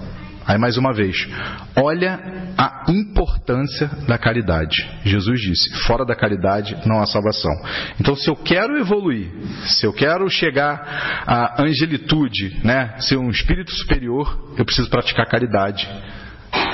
Aí 0.48 0.60
mais 0.60 0.78
uma 0.78 0.94
vez, 0.94 1.28
olha 1.76 2.20
a 2.58 2.86
importância 2.90 3.88
da 4.08 4.18
caridade. 4.18 4.76
Jesus 5.04 5.42
disse: 5.42 5.74
fora 5.88 6.06
da 6.06 6.16
caridade 6.16 6.78
não 6.86 7.00
há 7.02 7.06
salvação. 7.06 7.52
Então, 8.00 8.16
se 8.16 8.30
eu 8.30 8.36
quero 8.36 8.78
evoluir, 8.78 9.28
se 9.66 9.86
eu 9.86 9.94
quero 9.94 10.30
chegar 10.30 11.24
à 11.26 11.64
angelitude, 11.64 12.60
né, 12.64 12.96
ser 13.00 13.18
um 13.18 13.30
espírito 13.30 13.72
superior, 13.72 14.54
eu 14.58 14.64
preciso 14.66 14.90
praticar 14.90 15.26
caridade 15.28 15.90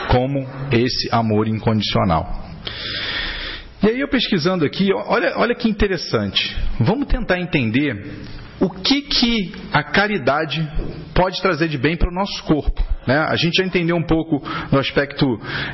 como 0.09 0.45
esse 0.71 1.07
amor 1.11 1.47
incondicional. 1.47 2.41
E 3.83 3.87
aí 3.87 3.99
eu 3.99 4.07
pesquisando 4.07 4.63
aqui, 4.63 4.89
olha, 4.93 5.33
olha 5.37 5.55
que 5.55 5.67
interessante. 5.67 6.55
Vamos 6.79 7.07
tentar 7.07 7.39
entender 7.39 7.95
o 8.61 8.69
que, 8.69 9.01
que 9.01 9.51
a 9.73 9.83
caridade 9.83 10.65
pode 11.15 11.41
trazer 11.41 11.67
de 11.67 11.77
bem 11.77 11.97
para 11.97 12.09
o 12.09 12.13
nosso 12.13 12.43
corpo. 12.43 12.81
Né? 13.07 13.17
A 13.17 13.35
gente 13.35 13.55
já 13.57 13.65
entendeu 13.65 13.95
um 13.95 14.03
pouco 14.03 14.39
do 14.69 14.77
aspecto 14.77 15.25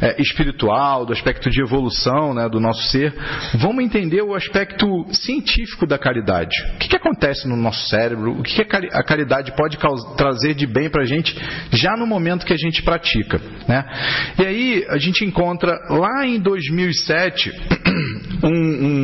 é, 0.02 0.22
espiritual, 0.22 1.06
do 1.06 1.14
aspecto 1.14 1.50
de 1.50 1.62
evolução 1.62 2.34
né, 2.34 2.48
do 2.48 2.60
nosso 2.60 2.82
ser. 2.84 3.14
Vamos 3.56 3.84
entender 3.84 4.22
o 4.22 4.34
aspecto 4.34 5.06
científico 5.12 5.86
da 5.86 5.98
caridade. 5.98 6.56
O 6.76 6.78
que, 6.78 6.88
que 6.88 6.96
acontece 6.96 7.48
no 7.48 7.58
nosso 7.58 7.88
cérebro? 7.90 8.40
O 8.40 8.44
que, 8.44 8.64
que 8.64 8.76
a 8.92 9.04
caridade 9.04 9.54
pode 9.56 9.78
trazer 10.16 10.54
de 10.54 10.66
bem 10.66 10.90
para 10.90 11.04
a 11.04 11.06
gente 11.06 11.38
já 11.72 11.96
no 11.98 12.08
momento 12.08 12.46
que 12.46 12.54
a 12.54 12.58
gente 12.58 12.82
pratica. 12.82 13.42
Né? 13.68 13.84
E 14.40 14.46
aí 14.46 14.86
a 14.90 14.98
gente 14.98 15.26
encontra 15.26 15.78
lá 15.90 16.26
em 16.26 16.40
2007 16.40 17.52
um, 18.44 18.50
um, 18.50 18.97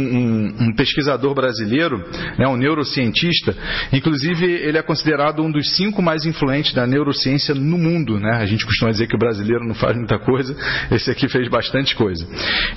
um 0.60 0.74
pesquisador 0.74 1.34
brasileiro, 1.34 2.04
né, 2.38 2.48
um 2.48 2.58
neurocientista, 2.58 3.56
Inclusive, 3.92 4.46
ele 4.46 4.78
é 4.78 4.82
considerado 4.82 5.42
um 5.44 5.52
dos 5.52 5.76
cinco 5.76 6.02
mais 6.02 6.26
influentes 6.26 6.74
da 6.74 6.86
neurociência 6.86 7.54
no 7.54 7.78
mundo. 7.78 8.20
Né? 8.20 8.32
A 8.34 8.46
gente 8.46 8.66
costuma 8.66 8.92
dizer 8.92 9.08
que 9.08 9.16
o 9.16 9.20
brasileiro 9.20 9.66
não 9.66 9.76
faz 9.76 9.96
muita 9.96 10.18
coisa, 10.20 10.56
esse 10.92 11.12
aqui 11.12 11.28
fez 11.28 11.50
bastante 11.50 11.96
coisa. 11.96 12.28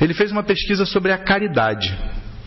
Ele 0.00 0.14
fez 0.14 0.33
uma 0.33 0.42
pesquisa 0.42 0.85
sobre 0.85 1.12
a 1.12 1.18
caridade. 1.18 1.97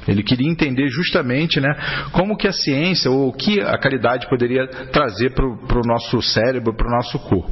Ele 0.09 0.23
queria 0.23 0.49
entender 0.49 0.87
justamente 0.89 1.59
né, 1.59 1.69
como 2.11 2.35
que 2.35 2.47
a 2.47 2.51
ciência 2.51 3.09
ou 3.09 3.29
o 3.29 3.33
que 3.33 3.61
a 3.61 3.77
caridade 3.77 4.27
poderia 4.29 4.67
trazer 4.91 5.33
para 5.33 5.45
o 5.45 5.87
nosso 5.87 6.21
cérebro, 6.21 6.73
para 6.73 6.87
o 6.87 6.91
nosso 6.91 7.19
corpo. 7.19 7.51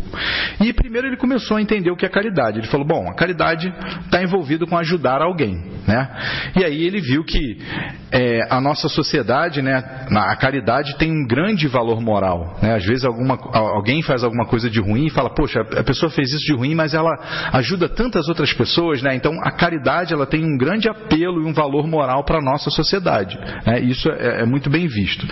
E 0.60 0.74
primeiro 0.74 1.08
ele 1.08 1.18
começou 1.18 1.58
a 1.58 1.62
entender 1.62 1.92
o 1.92 1.96
que 1.96 2.06
é 2.06 2.10
caridade. 2.10 2.60
Ele 2.60 2.68
falou, 2.68 2.86
bom, 2.86 3.10
a 3.10 3.14
caridade 3.14 3.74
está 4.06 4.22
envolvida 4.22 4.66
com 4.66 4.78
ajudar 4.78 5.22
alguém. 5.22 5.78
Né? 5.88 6.52
E 6.60 6.66
aí 6.66 6.84
ele 6.84 7.00
viu 7.00 7.24
que 7.24 7.58
é, 8.12 8.42
a 8.50 8.60
nossa 8.60 8.90
sociedade, 8.90 9.62
né, 9.62 10.08
a 10.12 10.36
caridade 10.36 10.98
tem 10.98 11.12
um 11.12 11.26
grande 11.26 11.68
valor 11.68 12.02
moral. 12.02 12.58
Né? 12.62 12.76
Às 12.76 12.86
vezes 12.86 13.06
alguma, 13.06 13.38
alguém 13.54 14.02
faz 14.02 14.24
alguma 14.24 14.46
coisa 14.46 14.70
de 14.70 14.82
ruim 14.82 15.06
e 15.06 15.10
fala, 15.10 15.30
poxa, 15.34 15.62
a 15.62 15.84
pessoa 15.84 16.12
fez 16.12 16.30
isso 16.34 16.46
de 16.46 16.54
ruim, 16.54 16.76
mas 16.76 16.94
ela 16.94 17.12
ajuda 17.54 17.88
tantas 17.88 18.28
outras 18.28 18.52
pessoas. 18.52 19.02
Né? 19.02 19.16
Então 19.16 19.34
a 19.44 19.52
caridade 19.52 20.14
ela 20.14 20.26
tem 20.26 20.44
um 20.44 20.58
grande 20.58 20.90
apelo 20.90 21.42
e 21.42 21.46
um 21.46 21.54
valor 21.54 21.88
moral 21.88 22.24
para 22.24 22.42
nossa 22.51 22.70
sociedade. 22.70 23.38
Né? 23.66 23.82
Isso 23.82 24.10
é, 24.10 24.42
é, 24.42 24.46
muito 24.46 24.70
bem 24.70 24.88
visto. 24.88 25.25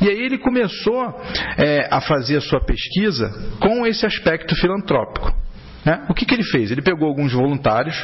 E 0.00 0.08
aí 0.08 0.22
ele 0.22 0.38
começou 0.38 1.14
é, 1.56 1.88
a 1.90 2.00
fazer 2.00 2.36
a 2.36 2.40
sua 2.40 2.60
pesquisa 2.60 3.30
com 3.60 3.86
esse 3.86 4.06
aspecto 4.06 4.54
filantrópico. 4.56 5.47
Né? 5.88 6.04
O 6.06 6.12
que, 6.12 6.26
que, 6.26 6.34
ele 6.34 6.42
fez? 6.42 6.70
Ele 6.70 6.82
pegou 6.82 7.08
alguns 7.08 7.32
voluntários, 7.32 7.96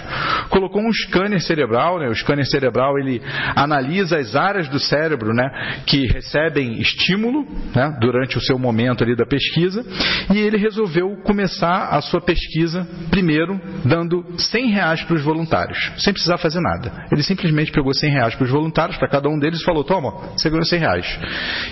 colocou 0.49 0.81
um 0.81 0.91
scanner 0.91 1.39
cerebral, 1.39 1.99
né? 1.99 2.09
o 2.09 2.15
scanner 2.15 2.47
cerebral 2.47 2.99
ele 2.99 3.21
analisa 3.55 4.17
as 4.17 4.35
áreas 4.35 4.69
do 4.69 4.81
cérebro 4.81 5.35
né, 5.35 5.83
que 5.85 6.07
recebem 6.07 6.81
estímulo 6.81 7.47
né, 7.75 7.95
durante 8.01 8.39
o 8.39 8.41
seu 8.41 8.59
momento 8.59 9.05
ali 9.05 9.15
da 9.15 9.27
pesquisa, 9.27 9.85
e 10.33 10.39
ele 10.39 10.57
resolveu 10.57 11.15
começar 11.25 11.89
a 11.91 12.01
sua 12.01 12.23
pesquisa 12.23 12.89
primeiro 13.11 13.61
dando 13.85 14.25
100 14.39 14.71
reais 14.71 15.03
para 15.03 15.17
os 15.17 15.23
voluntários, 15.23 15.93
sem 15.99 16.15
precisar 16.15 16.39
fazer 16.39 16.61
nada. 16.61 17.07
Ele 17.13 17.23
simplesmente 17.23 17.71
pegou 17.71 17.93
100 17.93 18.11
reais 18.11 18.35
para 18.35 18.45
os 18.45 18.51
voluntários, 18.51 18.97
para 18.97 19.09
cada 19.09 19.29
um 19.29 19.39
deles, 19.39 19.61
e 19.61 19.65
falou: 19.65 19.85
Toma, 19.85 20.11
você 20.33 20.49
ganhou 20.49 20.65
100 20.65 20.79
reais. 20.79 21.19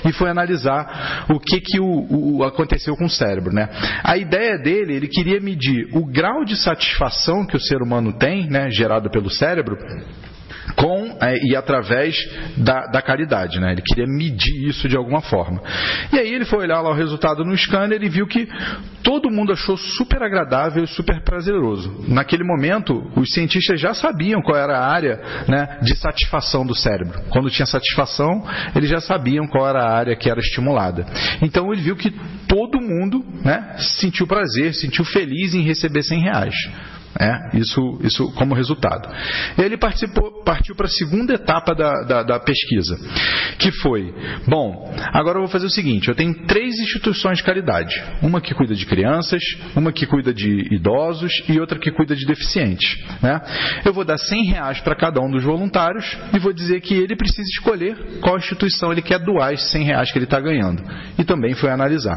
E 0.05 0.13
foi 0.13 0.29
analisar 0.29 1.27
o 1.31 1.41
que, 1.41 1.59
que 1.61 1.81
o, 1.81 2.07
o 2.11 2.45
aconteceu 2.45 2.95
com 2.97 3.07
o 3.07 3.11
cérebro. 3.11 3.53
Né? 3.55 3.69
A 4.05 4.19
ideia 4.19 4.59
dele, 4.59 4.95
ele 4.95 5.09
queria 5.09 5.41
medir 5.41 5.89
o 5.93 6.02
o 6.03 6.07
grau 6.07 6.45
de 6.45 6.57
satisfação 6.57 7.47
que 7.47 7.57
o 7.57 7.61
ser 7.61 7.81
humano 7.81 8.13
tem, 8.13 8.49
né, 8.51 8.69
gerado 8.71 9.09
pelo 9.09 9.31
cérebro, 9.31 9.77
com 10.77 11.17
é, 11.21 11.37
e 11.43 11.57
através 11.57 12.17
da, 12.57 12.87
da 12.87 13.03
caridade. 13.03 13.61
Né? 13.61 13.73
Ele 13.73 13.83
queria 13.83 14.07
medir 14.07 14.69
isso 14.69 14.89
de 14.89 14.97
alguma 14.97 15.21
forma. 15.21 15.61
E 16.13 16.19
aí 16.19 16.33
ele 16.33 16.45
foi 16.45 16.61
olhar 16.61 16.81
lá 16.81 16.91
o 16.91 16.95
resultado 16.95 17.45
no 17.45 17.57
scanner 17.57 18.03
e 18.03 18.09
viu 18.09 18.27
que 18.27 18.49
todo 19.03 19.31
mundo 19.31 19.53
achou 19.53 19.77
super 19.77 20.23
agradável 20.23 20.85
e 20.85 20.87
super 20.87 21.23
prazeroso. 21.23 22.05
Naquele 22.09 22.45
momento, 22.45 23.11
os 23.17 23.33
cientistas 23.33 23.81
já 23.81 23.95
sabiam 23.95 24.41
qual 24.43 24.57
era 24.57 24.79
a 24.79 24.87
área 24.87 25.21
né, 25.49 25.79
de 25.83 25.95
satisfação 25.97 26.65
do 26.65 26.75
cérebro. 26.75 27.21
Quando 27.29 27.51
tinha 27.51 27.67
satisfação, 27.67 28.45
eles 28.75 28.89
já 28.89 29.01
sabiam 29.01 29.47
qual 29.47 29.69
era 29.69 29.83
a 29.83 29.93
área 29.93 30.17
que 30.17 30.31
era 30.31 30.41
estimulada. 30.41 31.07
Então 31.41 31.73
ele 31.73 31.83
viu 31.83 31.97
que 31.97 32.11
todo 32.47 32.81
mundo 32.81 33.25
né, 33.45 33.77
sentiu 33.79 34.27
prazer, 34.27 34.75
sentiu 34.75 35.05
feliz 35.05 35.55
em 35.55 35.63
receber 35.63 36.03
100 36.03 36.21
reais. 36.21 36.55
É, 37.19 37.59
isso, 37.59 37.99
isso 38.03 38.33
como 38.33 38.55
resultado. 38.55 39.07
Ele 39.59 39.77
partiu 39.77 40.09
para 40.75 40.87
a 40.87 40.91
segunda 40.91 41.35
etapa 41.35 41.75
da, 41.75 42.03
da, 42.05 42.23
da, 42.23 42.41
pesquisa, 42.41 42.97
que 43.59 43.71
foi: 43.71 44.15
bom, 44.47 44.95
agora 45.13 45.37
eu 45.37 45.43
vou 45.43 45.51
fazer 45.51 45.67
o 45.67 45.71
seguinte: 45.71 46.09
eu 46.09 46.15
tenho 46.15 46.47
três 46.47 46.79
instituições 46.81 47.39
de 47.39 47.45
caridade, 47.45 48.03
uma 48.23 48.41
que 48.41 48.55
cuida 48.55 48.75
de 48.75 48.87
crianças, 48.87 49.43
uma 49.77 49.93
que 49.93 50.07
cuida 50.07 50.33
de 50.33 50.75
idosos 50.75 51.45
e 51.49 51.61
outra 51.61 51.79
que 51.79 51.91
cuida 51.91 52.17
de 52.17 52.25
deficientes. 52.25 52.97
Né? 53.21 53.41
Eu 53.85 53.93
vou 53.93 54.05
dar 54.05 54.17
100 54.17 54.45
reais 54.47 54.81
para 54.81 54.95
cada 54.95 55.21
um 55.21 55.31
dos 55.31 55.45
voluntários 55.45 56.17
e 56.35 56.39
vou 56.39 56.53
dizer 56.53 56.81
que 56.81 56.95
ele 56.95 57.15
precisa 57.15 57.49
escolher 57.51 58.21
qual 58.23 58.39
instituição 58.39 58.91
ele 58.91 59.03
quer 59.03 59.19
doar 59.19 59.53
esses 59.53 59.71
100 59.71 59.85
reais 59.85 60.11
que 60.11 60.17
ele 60.17 60.25
está 60.25 60.41
ganhando. 60.41 60.83
E 61.19 61.25
também 61.25 61.55
foi 61.55 61.71
analisar. 61.71 62.17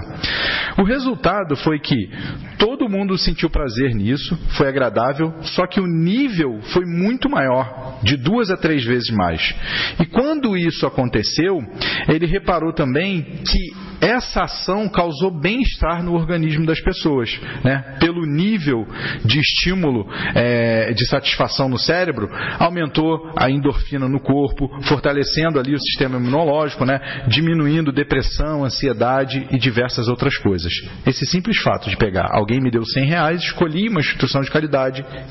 O 0.77 0.83
resultado 0.83 1.55
foi 1.57 1.79
que 1.79 2.09
todo 2.57 2.89
mundo 2.89 3.17
sentiu 3.17 3.49
prazer 3.49 3.93
nisso, 3.93 4.37
foi 4.57 4.69
agradável 4.69 4.85
agradável, 4.86 5.34
só 5.42 5.65
que 5.65 5.80
o 5.80 5.88
nível 5.88 6.62
foi 6.74 6.86
muito 6.86 7.30
maior, 7.30 8.00
de 8.04 8.15
duas 8.15 8.50
a 8.50 8.58
três 8.58 8.84
vezes 8.84 9.10
mais. 9.10 9.54
E 10.00 10.06
quando 10.06 10.56
isso 10.56 10.86
aconteceu, 10.86 11.60
ele 12.08 12.25
reparou 12.25 12.74
também 12.74 13.22
que 13.46 13.86
essa 14.01 14.44
ação 14.44 14.88
causou 14.89 15.32
bem-estar 15.32 16.04
no 16.04 16.13
organismo 16.13 16.65
das 16.65 16.80
pessoas, 16.80 17.39
né? 17.63 17.96
Pelo 18.00 18.25
nível 18.25 18.86
de 19.24 19.39
estímulo, 19.39 20.08
é, 20.36 20.94
de 20.94 21.08
satisfação 21.08 21.70
no 21.70 21.77
cérebro, 21.77 22.30
aumentou 22.60 23.32
a 23.36 23.50
endorfina 23.50 24.08
no 24.08 24.20
corpo, 24.20 24.70
fortalecendo 24.84 25.60
ali 25.60 25.74
o 25.74 25.80
sistema 25.80 26.18
imunológico, 26.18 26.86
né? 26.86 27.00
Diminuindo 27.27 27.92
depressão, 27.92 28.63
ansiedade 28.63 29.48
e 29.51 29.58
diversas 29.58 30.08
outras 30.08 30.38
coisas. 30.38 30.72
Esse 31.06 31.25
simples 31.25 31.58
fato 31.62 31.89
de 31.89 31.98
pegar 31.98 32.30
alguém 32.32 32.60
me 32.62 32.72
deu 32.72 32.86
100 32.86 33.06
reais, 33.06 33.42
escolhi 33.42 33.89
uma 33.89 34.01
instituição 34.01 34.42
de 34.42 34.51
caridade 34.51 34.75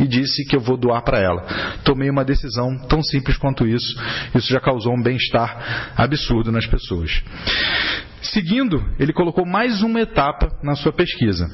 e 0.01 0.07
disse 0.07 0.45
que 0.45 0.57
eu 0.57 0.61
vou 0.61 0.77
doar 0.77 1.03
para 1.03 1.21
ela. 1.21 1.43
Tomei 1.85 2.11
uma 2.11 2.25
decisão 2.25 2.77
tão 2.89 3.03
simples 3.03 3.37
quanto 3.37 3.67
isso. 3.67 3.97
Isso 4.35 4.51
já 4.51 4.61
causou 4.61 4.95
um 4.95 5.03
bem-estar 5.03 5.93
absurdo 5.97 6.51
nas 6.51 6.67
pessoas. 6.67 7.23
Seguindo, 8.23 8.83
ele 8.99 9.13
colocou 9.13 9.45
mais 9.45 9.83
uma 9.83 10.01
etapa 10.01 10.59
na 10.63 10.75
sua 10.75 10.93
pesquisa. 10.93 11.47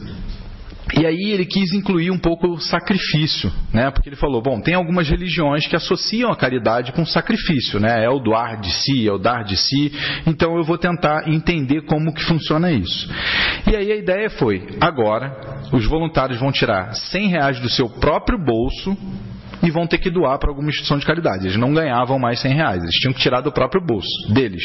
E 0.99 1.07
aí 1.07 1.31
ele 1.31 1.45
quis 1.45 1.73
incluir 1.73 2.11
um 2.11 2.19
pouco 2.19 2.49
o 2.49 2.61
sacrifício, 2.61 3.51
né? 3.73 3.91
Porque 3.91 4.09
ele 4.09 4.17
falou, 4.17 4.43
bom, 4.43 4.61
tem 4.61 4.75
algumas 4.75 5.09
religiões 5.09 5.67
que 5.67 5.77
associam 5.77 6.31
a 6.31 6.37
caridade 6.37 6.93
com 6.93 7.05
sacrifício, 7.05 7.79
né? 7.79 8.05
É 8.05 8.09
o 8.09 8.19
doar 8.19 8.61
de 8.61 8.71
si, 8.73 9.07
é 9.07 9.13
o 9.13 9.19
dar 9.19 9.45
de 9.45 9.57
si. 9.57 9.93
Então 10.27 10.57
eu 10.57 10.65
vou 10.65 10.79
tentar 10.79 11.29
entender 11.29 11.83
como 11.83 12.13
que 12.13 12.25
funciona 12.25 12.73
isso. 12.73 13.09
E 13.71 13.77
aí 13.77 13.93
a 13.93 13.97
ideia 13.97 14.31
foi, 14.31 14.67
agora 14.81 15.61
os 15.73 15.87
voluntários 15.87 16.41
vão 16.41 16.51
tirar 16.51 16.95
100 16.95 17.29
reais 17.29 17.61
do 17.61 17.69
seu 17.69 17.89
próprio 17.89 18.39
bolso 18.39 18.97
e 19.63 19.71
vão 19.71 19.87
ter 19.87 19.99
que 19.99 20.11
doar 20.11 20.39
para 20.39 20.51
alguma 20.51 20.69
instituição 20.69 20.99
de 20.99 21.07
caridade. 21.07 21.47
Eles 21.47 21.57
não 21.57 21.73
ganhavam 21.73 22.19
mais 22.19 22.41
100 22.41 22.55
reais, 22.55 22.83
eles 22.83 22.95
tinham 22.97 23.13
que 23.13 23.21
tirar 23.21 23.41
do 23.41 23.53
próprio 23.53 23.85
bolso 23.85 24.33
deles. 24.33 24.63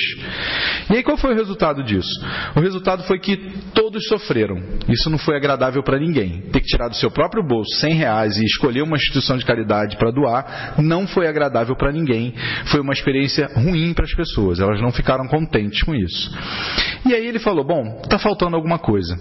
E 0.90 0.98
aí 0.98 1.04
qual 1.04 1.18
foi 1.18 1.34
o 1.34 1.36
resultado 1.36 1.84
disso? 1.84 2.10
O 2.56 2.60
resultado 2.60 3.04
foi 3.04 3.20
que 3.20 3.38
todos 3.74 4.08
sofreram. 4.08 4.56
Isso 4.88 5.10
não 5.10 5.18
foi 5.18 5.36
agradável 5.36 5.84
para 5.84 6.00
ninguém. 6.00 6.42
Ter 6.52 6.62
que 6.62 6.68
tirar 6.68 6.88
do 6.88 6.96
seu 6.96 7.12
próprio 7.12 7.44
bolso 7.46 7.80
100 7.80 7.94
reais 7.94 8.38
e 8.38 8.46
escolher 8.46 8.82
uma 8.82 8.96
instituição 8.96 9.38
de 9.38 9.46
caridade 9.46 9.98
para 9.98 10.12
doar 10.12 10.76
não 10.80 11.08
foi 11.08 11.28
agradável 11.28 11.76
para 11.76 11.92
ninguém. 11.92 12.34
Foi 12.66 12.80
uma 12.80 12.94
experiência 12.94 13.50
ruim 13.56 13.94
para 13.94 14.06
as 14.06 14.14
pessoas. 14.14 14.60
Elas 14.60 14.82
não 14.82 14.92
ficaram 14.92 15.28
contentes 15.28 15.82
com 15.84 15.94
isso. 15.94 16.32
E 17.06 17.14
aí 17.14 17.26
ele 17.26 17.40
falou: 17.40 17.66
bom, 17.66 18.00
está 18.04 18.18
faltando 18.18 18.56
alguma 18.56 18.80
coisa. 18.80 19.16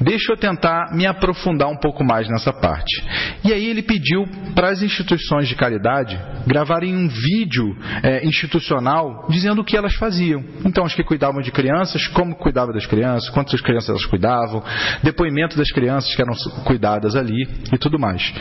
deixa 0.00 0.32
eu 0.32 0.36
tentar 0.36 0.94
me 0.94 1.06
aprofundar 1.06 1.68
um 1.68 1.76
pouco 1.76 2.04
mais 2.04 2.28
nessa 2.28 2.52
parte. 2.52 3.02
E 3.44 3.52
aí 3.52 3.66
ele 3.66 3.82
pediu 3.82 4.26
para 4.54 4.70
as 4.70 4.82
instituições 4.82 4.97
de 5.04 5.54
caridade 5.54 6.18
gravarem 6.46 6.94
um 6.94 7.08
vídeo 7.08 7.76
é, 8.02 8.26
institucional 8.26 9.26
dizendo 9.28 9.60
o 9.60 9.64
que 9.64 9.76
elas 9.76 9.94
faziam. 9.94 10.44
Então, 10.64 10.84
as 10.84 10.94
que 10.94 11.02
cuidavam 11.02 11.40
de 11.40 11.50
crianças, 11.50 12.06
como 12.08 12.36
cuidavam 12.36 12.72
das 12.72 12.86
crianças, 12.86 13.30
quantas 13.30 13.60
crianças 13.60 13.90
elas 13.90 14.06
cuidavam, 14.06 14.62
depoimento 15.02 15.56
das 15.56 15.70
crianças 15.70 16.14
que 16.14 16.22
eram 16.22 16.34
cuidadas 16.64 17.16
ali 17.16 17.48
e 17.72 17.78
tudo 17.78 17.98
mais. 17.98 18.32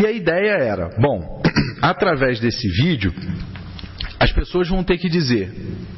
E 0.00 0.06
a 0.06 0.10
ideia 0.10 0.52
era, 0.52 0.90
bom, 0.98 1.42
através 1.82 2.40
desse 2.40 2.68
vídeo, 2.68 3.12
as 4.18 4.32
pessoas 4.32 4.68
vão 4.68 4.82
ter 4.82 4.98
que 4.98 5.08
dizer 5.08 5.52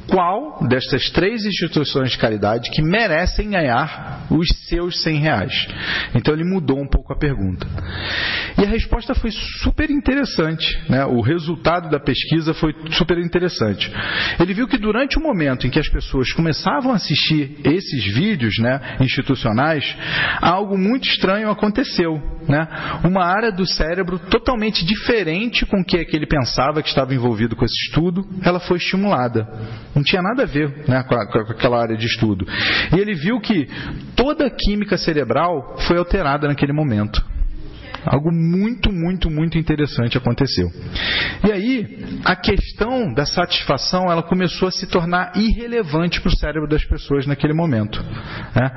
qual 0.07 0.65
destas 0.67 1.09
três 1.11 1.45
instituições 1.45 2.11
de 2.11 2.17
caridade 2.17 2.69
que 2.71 2.81
merecem 2.81 3.51
ganhar 3.51 4.25
os 4.29 4.47
seus 4.67 5.01
100 5.03 5.19
reais. 5.19 5.67
Então 6.15 6.33
ele 6.33 6.43
mudou 6.43 6.79
um 6.79 6.87
pouco 6.87 7.13
a 7.13 7.17
pergunta. 7.17 7.67
E 8.57 8.63
a 8.63 8.69
resposta 8.69 9.13
foi 9.13 9.31
super 9.31 9.89
interessante. 9.89 10.65
Né? 10.89 11.05
O 11.05 11.21
resultado 11.21 11.89
da 11.89 11.99
pesquisa 11.99 12.53
foi 12.53 12.73
super 12.91 13.17
interessante. 13.17 13.91
Ele 14.39 14.53
viu 14.53 14.67
que 14.67 14.77
durante 14.77 15.17
o 15.17 15.21
momento 15.21 15.67
em 15.67 15.69
que 15.69 15.79
as 15.79 15.89
pessoas 15.89 16.31
começavam 16.33 16.91
a 16.91 16.95
assistir 16.95 17.57
esses 17.63 18.13
vídeos 18.13 18.57
né, 18.59 18.97
institucionais, 19.01 19.95
algo 20.41 20.77
muito 20.77 21.07
estranho 21.07 21.49
aconteceu. 21.49 22.21
Né? 22.47 22.67
Uma 23.03 23.25
área 23.25 23.51
do 23.51 23.65
cérebro 23.65 24.17
totalmente 24.17 24.85
diferente 24.85 25.65
com 25.65 25.81
o 25.81 25.85
que, 25.85 25.97
é 25.97 26.05
que 26.05 26.15
ele 26.15 26.25
pensava 26.25 26.81
que 26.81 26.89
estava 26.89 27.13
envolvido 27.13 27.55
com 27.55 27.65
esse 27.65 27.75
estudo, 27.87 28.06
ela 28.43 28.59
foi 28.59 28.77
estimulada. 28.77 29.47
Não 29.95 30.03
tinha 30.03 30.21
nada 30.21 30.43
a 30.43 30.45
ver 30.45 30.85
né, 30.87 31.03
com, 31.03 31.15
a, 31.15 31.25
com, 31.27 31.39
aquela 31.51 31.81
área 31.81 31.97
de 31.97 32.05
estudo. 32.05 32.45
E 32.95 32.99
ele 32.99 33.13
viu 33.13 33.39
que 33.39 33.67
toda 34.15 34.47
a 34.47 34.49
química 34.49 34.97
cerebral 34.97 35.75
foi 35.87 35.97
alterada 35.97 36.47
naquele 36.47 36.73
momento. 36.73 37.23
Algo 38.05 38.31
muito, 38.31 38.91
muito, 38.91 39.29
muito 39.29 39.57
interessante 39.57 40.17
aconteceu. 40.17 40.69
E 41.47 41.51
aí, 41.51 42.19
a 42.23 42.35
questão 42.35 43.13
da 43.13 43.25
satisfação 43.25 44.11
ela 44.11 44.23
começou 44.23 44.67
a 44.67 44.71
se 44.71 44.87
tornar 44.87 45.33
irrelevante 45.35 46.21
para 46.21 46.29
o 46.29 46.35
cérebro 46.35 46.67
das 46.67 46.83
pessoas 46.85 47.25
naquele 47.25 47.53
momento. 47.53 48.03
Né? 48.55 48.71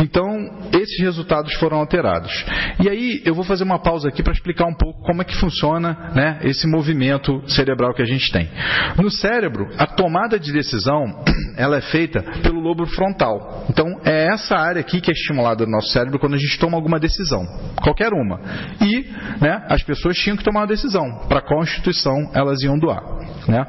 Então, 0.00 0.28
esses 0.72 0.98
resultados 1.00 1.54
foram 1.54 1.78
alterados. 1.78 2.44
E 2.82 2.88
aí, 2.88 3.22
eu 3.24 3.34
vou 3.34 3.44
fazer 3.44 3.64
uma 3.64 3.78
pausa 3.78 4.08
aqui 4.08 4.22
para 4.22 4.32
explicar 4.32 4.66
um 4.66 4.74
pouco 4.74 5.02
como 5.02 5.22
é 5.22 5.24
que 5.24 5.36
funciona 5.36 6.10
né, 6.14 6.38
esse 6.42 6.66
movimento 6.66 7.42
cerebral 7.48 7.94
que 7.94 8.02
a 8.02 8.06
gente 8.06 8.30
tem. 8.32 8.48
No 8.96 9.10
cérebro, 9.10 9.68
a 9.76 9.86
tomada 9.86 10.38
de 10.38 10.52
decisão 10.52 11.24
ela 11.60 11.76
é 11.76 11.80
feita 11.82 12.22
pelo 12.42 12.58
lobo 12.58 12.86
frontal. 12.86 13.66
Então, 13.68 14.00
é 14.02 14.32
essa 14.32 14.56
área 14.56 14.80
aqui 14.80 15.00
que 15.00 15.10
é 15.10 15.14
estimulada 15.14 15.66
no 15.66 15.72
nosso 15.72 15.88
cérebro 15.88 16.18
quando 16.18 16.34
a 16.34 16.38
gente 16.38 16.58
toma 16.58 16.76
alguma 16.76 16.98
decisão, 16.98 17.44
qualquer 17.82 18.12
uma 18.12 18.40
e 18.80 19.06
né, 19.40 19.62
as 19.68 19.82
pessoas 19.82 20.16
tinham 20.16 20.36
que 20.36 20.44
tomar 20.44 20.60
uma 20.60 20.66
decisão 20.66 21.26
para 21.28 21.42
qual 21.42 21.62
instituição 21.62 22.30
elas 22.32 22.62
iam 22.62 22.78
doar. 22.78 23.02
Né? 23.48 23.66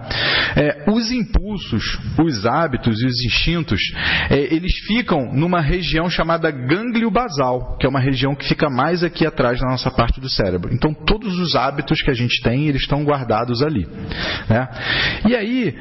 É, 0.56 0.84
os 0.88 1.12
impulsos, 1.12 2.00
os 2.20 2.46
hábitos 2.46 3.02
e 3.02 3.06
os 3.06 3.26
instintos, 3.26 3.82
é, 4.30 4.54
eles 4.54 4.74
ficam 4.88 5.32
numa 5.34 5.62
região 5.62 6.10
chamada 6.10 6.52
gânglio 6.52 7.10
basal, 7.10 7.78
que 7.78 7.86
é 7.86 7.90
uma 7.90 8.00
região 8.00 8.36
que 8.36 8.48
fica 8.48 8.70
mais 8.70 9.04
aqui 9.04 9.26
atrás 9.26 9.62
na 9.62 9.70
nossa 9.70 9.92
parte 9.92 10.20
do 10.20 10.30
cérebro. 10.30 10.74
Então, 10.74 10.94
todos 10.94 11.40
os 11.40 11.56
hábitos 11.56 12.02
que 12.02 12.12
a 12.12 12.14
gente 12.14 12.42
tem, 12.42 12.68
eles 12.68 12.82
estão 12.82 13.04
guardados 13.04 13.62
ali. 13.62 13.88
Né? 14.50 14.68
E 15.28 15.36
aí, 15.36 15.76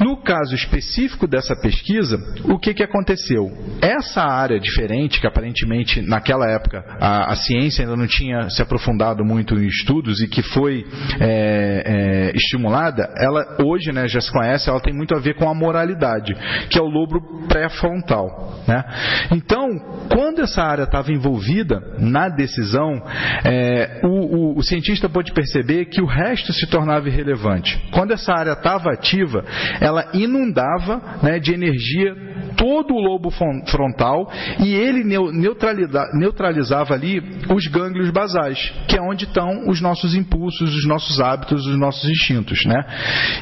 no 0.00 0.16
caso 0.22 0.54
específico 0.54 1.26
dessa 1.26 1.54
pesquisa, 1.60 2.18
o 2.44 2.58
que, 2.58 2.74
que 2.74 2.82
aconteceu? 2.82 3.46
Essa 3.80 4.22
área 4.22 4.58
diferente, 4.58 5.20
que 5.20 5.26
aparentemente 5.26 6.00
naquela 6.02 6.46
época 6.50 6.84
a, 7.00 7.32
a 7.32 7.36
ciência 7.36 7.84
ainda 7.84 7.96
não 7.96 8.06
tinha 8.06 8.48
se 8.50 8.62
aprofundado 8.62 9.24
muito 9.24 9.54
em 9.54 9.66
estudos 9.66 10.20
e 10.20 10.28
que 10.28 10.42
foi 10.42 10.86
é, 11.20 12.30
é, 12.30 12.36
estimulada, 12.36 13.08
ela 13.16 13.27
hoje 13.64 13.92
né, 13.92 14.08
já 14.08 14.20
se 14.20 14.32
conhece, 14.32 14.68
ela 14.68 14.80
tem 14.80 14.94
muito 14.94 15.14
a 15.14 15.18
ver 15.18 15.34
com 15.34 15.48
a 15.48 15.54
moralidade, 15.54 16.34
que 16.68 16.78
é 16.78 16.82
o 16.82 16.86
lobo 16.86 17.46
pré-frontal. 17.48 18.62
Né? 18.66 18.84
Então, 19.32 19.68
quando 20.10 20.40
essa 20.40 20.62
área 20.62 20.84
estava 20.84 21.12
envolvida 21.12 21.80
na 21.98 22.28
decisão, 22.28 23.02
é, 23.44 24.00
o, 24.04 24.08
o, 24.08 24.58
o 24.58 24.62
cientista 24.62 25.08
pôde 25.08 25.32
perceber 25.32 25.86
que 25.86 26.00
o 26.00 26.06
resto 26.06 26.52
se 26.52 26.66
tornava 26.66 27.08
irrelevante. 27.08 27.78
Quando 27.92 28.12
essa 28.12 28.32
área 28.32 28.52
estava 28.52 28.92
ativa, 28.92 29.44
ela 29.80 30.08
inundava 30.12 31.00
né, 31.22 31.38
de 31.38 31.52
energia 31.52 32.14
todo 32.58 32.92
o 32.92 33.00
lobo 33.00 33.30
frontal 33.30 34.30
e 34.58 34.74
ele 34.74 35.04
neutralizava 35.04 36.92
ali 36.92 37.22
os 37.48 37.66
gânglios 37.68 38.10
basais, 38.10 38.74
que 38.88 38.98
é 38.98 39.00
onde 39.00 39.24
estão 39.24 39.68
os 39.68 39.80
nossos 39.80 40.14
impulsos, 40.14 40.74
os 40.74 40.84
nossos 40.84 41.20
hábitos, 41.20 41.64
os 41.66 41.78
nossos 41.78 42.10
instintos, 42.10 42.64
né? 42.66 42.84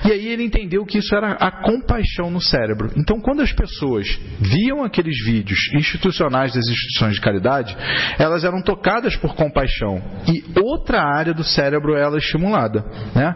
E 0.04 0.12
aí 0.12 0.28
ele 0.28 0.44
entendeu 0.44 0.84
que 0.84 0.98
isso 0.98 1.14
era 1.14 1.32
a 1.32 1.50
compaixão 1.50 2.30
no 2.30 2.42
cérebro. 2.42 2.92
Então, 2.96 3.18
quando 3.18 3.40
as 3.40 3.52
pessoas 3.52 4.06
viam 4.38 4.84
aqueles 4.84 5.16
vídeos 5.24 5.58
institucionais 5.74 6.52
das 6.52 6.68
instituições 6.68 7.14
de 7.14 7.20
caridade, 7.20 7.74
elas 8.18 8.44
eram 8.44 8.60
tocadas 8.60 9.16
por 9.16 9.34
compaixão 9.34 10.02
e 10.28 10.44
outra 10.60 11.02
área 11.02 11.32
do 11.32 11.42
cérebro 11.42 11.96
ela 11.96 12.18
estimulada, 12.18 12.84
né? 13.14 13.34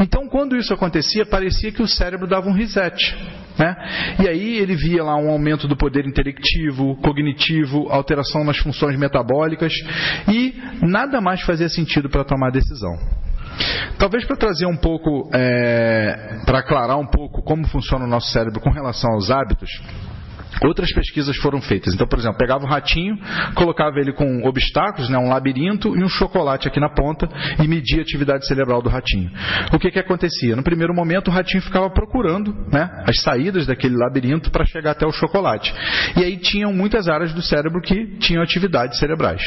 Então, 0.00 0.28
quando 0.28 0.56
isso 0.56 0.74
acontecia, 0.74 1.24
parecia 1.24 1.72
que 1.72 1.82
o 1.82 1.88
cérebro 1.88 2.26
dava 2.26 2.48
um 2.48 2.52
reset. 2.52 3.16
Né? 3.58 3.76
E 4.18 4.28
aí 4.28 4.56
ele 4.56 4.74
via 4.74 5.04
lá 5.04 5.16
um 5.22 5.30
aumento 5.30 5.66
do 5.68 5.76
poder 5.76 6.06
intelectivo, 6.06 6.96
cognitivo, 6.96 7.88
alteração 7.90 8.44
nas 8.44 8.58
funções 8.58 8.98
metabólicas 8.98 9.72
e 10.28 10.54
nada 10.82 11.20
mais 11.20 11.40
fazia 11.42 11.68
sentido 11.68 12.08
para 12.08 12.24
tomar 12.24 12.50
decisão. 12.50 12.98
Talvez 13.98 14.24
para 14.24 14.36
trazer 14.36 14.66
um 14.66 14.76
pouco, 14.76 15.30
é, 15.32 16.40
para 16.44 16.58
aclarar 16.60 16.98
um 16.98 17.06
pouco 17.06 17.42
como 17.42 17.66
funciona 17.68 18.04
o 18.04 18.08
nosso 18.08 18.30
cérebro 18.32 18.60
com 18.60 18.70
relação 18.70 19.12
aos 19.12 19.30
hábitos, 19.30 19.70
Outras 20.60 20.92
pesquisas 20.92 21.36
foram 21.36 21.60
feitas. 21.60 21.94
Então, 21.94 22.06
por 22.06 22.18
exemplo, 22.18 22.38
pegava 22.38 22.64
o 22.64 22.68
ratinho, 22.68 23.18
colocava 23.54 23.98
ele 23.98 24.12
com 24.12 24.46
obstáculos, 24.46 25.08
né, 25.08 25.18
um 25.18 25.28
labirinto 25.28 25.96
e 25.96 26.04
um 26.04 26.08
chocolate 26.08 26.68
aqui 26.68 26.78
na 26.78 26.88
ponta 26.88 27.28
e 27.62 27.66
media 27.66 28.00
a 28.00 28.02
atividade 28.02 28.46
cerebral 28.46 28.82
do 28.82 28.88
ratinho. 28.88 29.30
O 29.72 29.78
que, 29.78 29.90
que 29.90 29.98
acontecia? 29.98 30.54
No 30.54 30.62
primeiro 30.62 30.94
momento, 30.94 31.28
o 31.28 31.30
ratinho 31.30 31.62
ficava 31.62 31.88
procurando 31.90 32.54
né, 32.70 32.90
as 33.06 33.20
saídas 33.20 33.66
daquele 33.66 33.96
labirinto 33.96 34.50
para 34.50 34.64
chegar 34.64 34.92
até 34.92 35.06
o 35.06 35.12
chocolate. 35.12 35.72
E 36.16 36.24
aí 36.24 36.36
tinham 36.36 36.72
muitas 36.72 37.08
áreas 37.08 37.32
do 37.32 37.42
cérebro 37.42 37.80
que 37.80 38.18
tinham 38.18 38.42
atividades 38.42 38.98
cerebrais. 38.98 39.42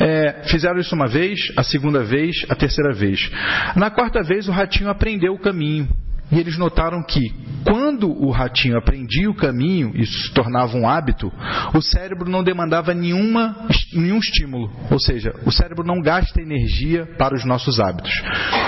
É, 0.00 0.42
fizeram 0.44 0.78
isso 0.78 0.94
uma 0.94 1.06
vez, 1.06 1.38
a 1.56 1.62
segunda 1.62 2.02
vez, 2.02 2.44
a 2.48 2.54
terceira 2.54 2.92
vez. 2.92 3.30
Na 3.76 3.90
quarta 3.90 4.22
vez, 4.22 4.48
o 4.48 4.52
ratinho 4.52 4.90
aprendeu 4.90 5.32
o 5.32 5.38
caminho 5.38 5.88
e 6.30 6.38
eles 6.38 6.58
notaram 6.58 7.02
que, 7.02 7.32
quando 7.64 8.10
o 8.10 8.30
ratinho 8.30 8.76
aprendia 8.76 9.30
o 9.30 9.34
caminho, 9.34 9.92
isso 9.94 10.26
se 10.26 10.32
tornava 10.32 10.76
um 10.76 10.88
hábito, 10.88 11.32
o 11.74 11.80
cérebro 11.80 12.30
não 12.30 12.44
demandava 12.44 12.94
nenhuma, 12.94 13.66
nenhum 13.92 14.18
estímulo. 14.18 14.70
Ou 14.90 15.00
seja, 15.00 15.34
o 15.44 15.50
cérebro 15.50 15.84
não 15.84 16.00
gasta 16.00 16.40
energia 16.40 17.06
para 17.18 17.34
os 17.34 17.44
nossos 17.44 17.80
hábitos. 17.80 18.12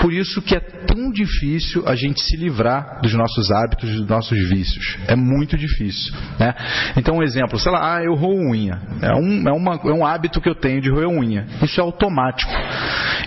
Por 0.01 0.11
isso 0.11 0.41
que 0.41 0.55
é 0.55 0.59
tão 0.59 1.11
difícil 1.11 1.87
a 1.87 1.95
gente 1.95 2.19
se 2.21 2.35
livrar 2.35 2.99
dos 3.01 3.13
nossos 3.13 3.51
hábitos, 3.51 3.89
dos 3.89 4.07
nossos 4.07 4.49
vícios. 4.49 4.97
É 5.07 5.15
muito 5.15 5.57
difícil. 5.57 6.13
Né? 6.39 6.53
Então, 6.97 7.17
um 7.17 7.23
exemplo, 7.23 7.59
sei 7.59 7.71
lá, 7.71 7.97
ah, 7.97 8.03
eu 8.03 8.15
roo 8.15 8.51
unha. 8.51 8.81
É 9.01 9.13
um, 9.13 9.47
é, 9.47 9.51
uma, 9.51 9.75
é 9.75 9.93
um 9.93 10.05
hábito 10.05 10.41
que 10.41 10.49
eu 10.49 10.55
tenho 10.55 10.81
de 10.81 10.89
roer 10.89 11.07
unha. 11.07 11.45
Isso 11.61 11.79
é 11.79 11.83
automático. 11.83 12.51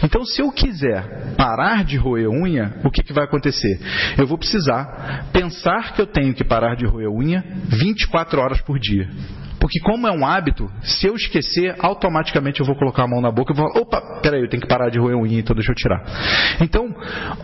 Então, 0.02 0.24
se 0.24 0.42
eu 0.42 0.50
quiser 0.50 1.34
parar 1.36 1.84
de 1.84 1.96
roer 1.96 2.28
unha, 2.28 2.74
o 2.84 2.90
que, 2.90 3.02
que 3.02 3.12
vai 3.12 3.24
acontecer? 3.24 3.80
Eu 4.18 4.23
eu 4.24 4.28
vou 4.28 4.38
precisar 4.38 5.28
pensar 5.32 5.92
que 5.92 6.00
eu 6.00 6.06
tenho 6.06 6.34
que 6.34 6.42
parar 6.42 6.74
de 6.74 6.86
roer 6.86 7.10
unha 7.10 7.44
24 7.68 8.40
horas 8.40 8.60
por 8.62 8.78
dia. 8.78 9.08
Porque 9.64 9.80
como 9.80 10.06
é 10.06 10.12
um 10.12 10.26
hábito, 10.26 10.70
se 10.82 11.06
eu 11.06 11.14
esquecer, 11.14 11.74
automaticamente 11.78 12.60
eu 12.60 12.66
vou 12.66 12.76
colocar 12.76 13.04
a 13.04 13.08
mão 13.08 13.22
na 13.22 13.30
boca 13.30 13.50
e 13.50 13.56
vou 13.56 13.66
falar, 13.66 13.80
opa, 13.80 14.20
peraí, 14.20 14.42
eu 14.42 14.48
tenho 14.50 14.60
que 14.60 14.68
parar 14.68 14.90
de 14.90 14.98
roer 14.98 15.16
unha, 15.16 15.40
então 15.40 15.56
deixa 15.56 15.72
eu 15.72 15.74
tirar. 15.74 16.04
Então, 16.60 16.94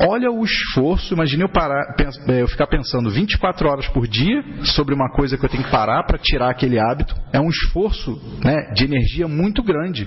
olha 0.06 0.30
o 0.30 0.44
esforço, 0.44 1.14
imagine 1.14 1.44
eu, 1.44 1.48
parar, 1.48 1.96
é, 2.28 2.42
eu 2.42 2.46
ficar 2.46 2.66
pensando 2.66 3.09
24 3.09 3.66
horas 3.66 3.88
por 3.88 4.06
dia 4.06 4.44
sobre 4.64 4.94
uma 4.94 5.11
coisa 5.11 5.38
que 5.38 5.46
eu 5.46 5.48
tenho 5.48 5.64
que 5.64 5.70
parar 5.70 6.02
para 6.02 6.18
tirar 6.18 6.50
aquele 6.50 6.78
hábito. 6.78 7.16
É 7.33 7.40
um 7.40 7.48
esforço 7.48 8.20
né, 8.44 8.70
de 8.74 8.85
energia 8.85 9.26
muito 9.26 9.62
grande. 9.62 10.06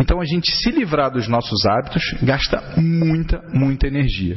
Então, 0.00 0.20
a 0.20 0.24
gente 0.24 0.50
se 0.50 0.72
livrar 0.72 1.12
dos 1.12 1.28
nossos 1.28 1.64
hábitos 1.64 2.02
gasta 2.24 2.60
muita, 2.76 3.40
muita 3.54 3.86
energia. 3.86 4.36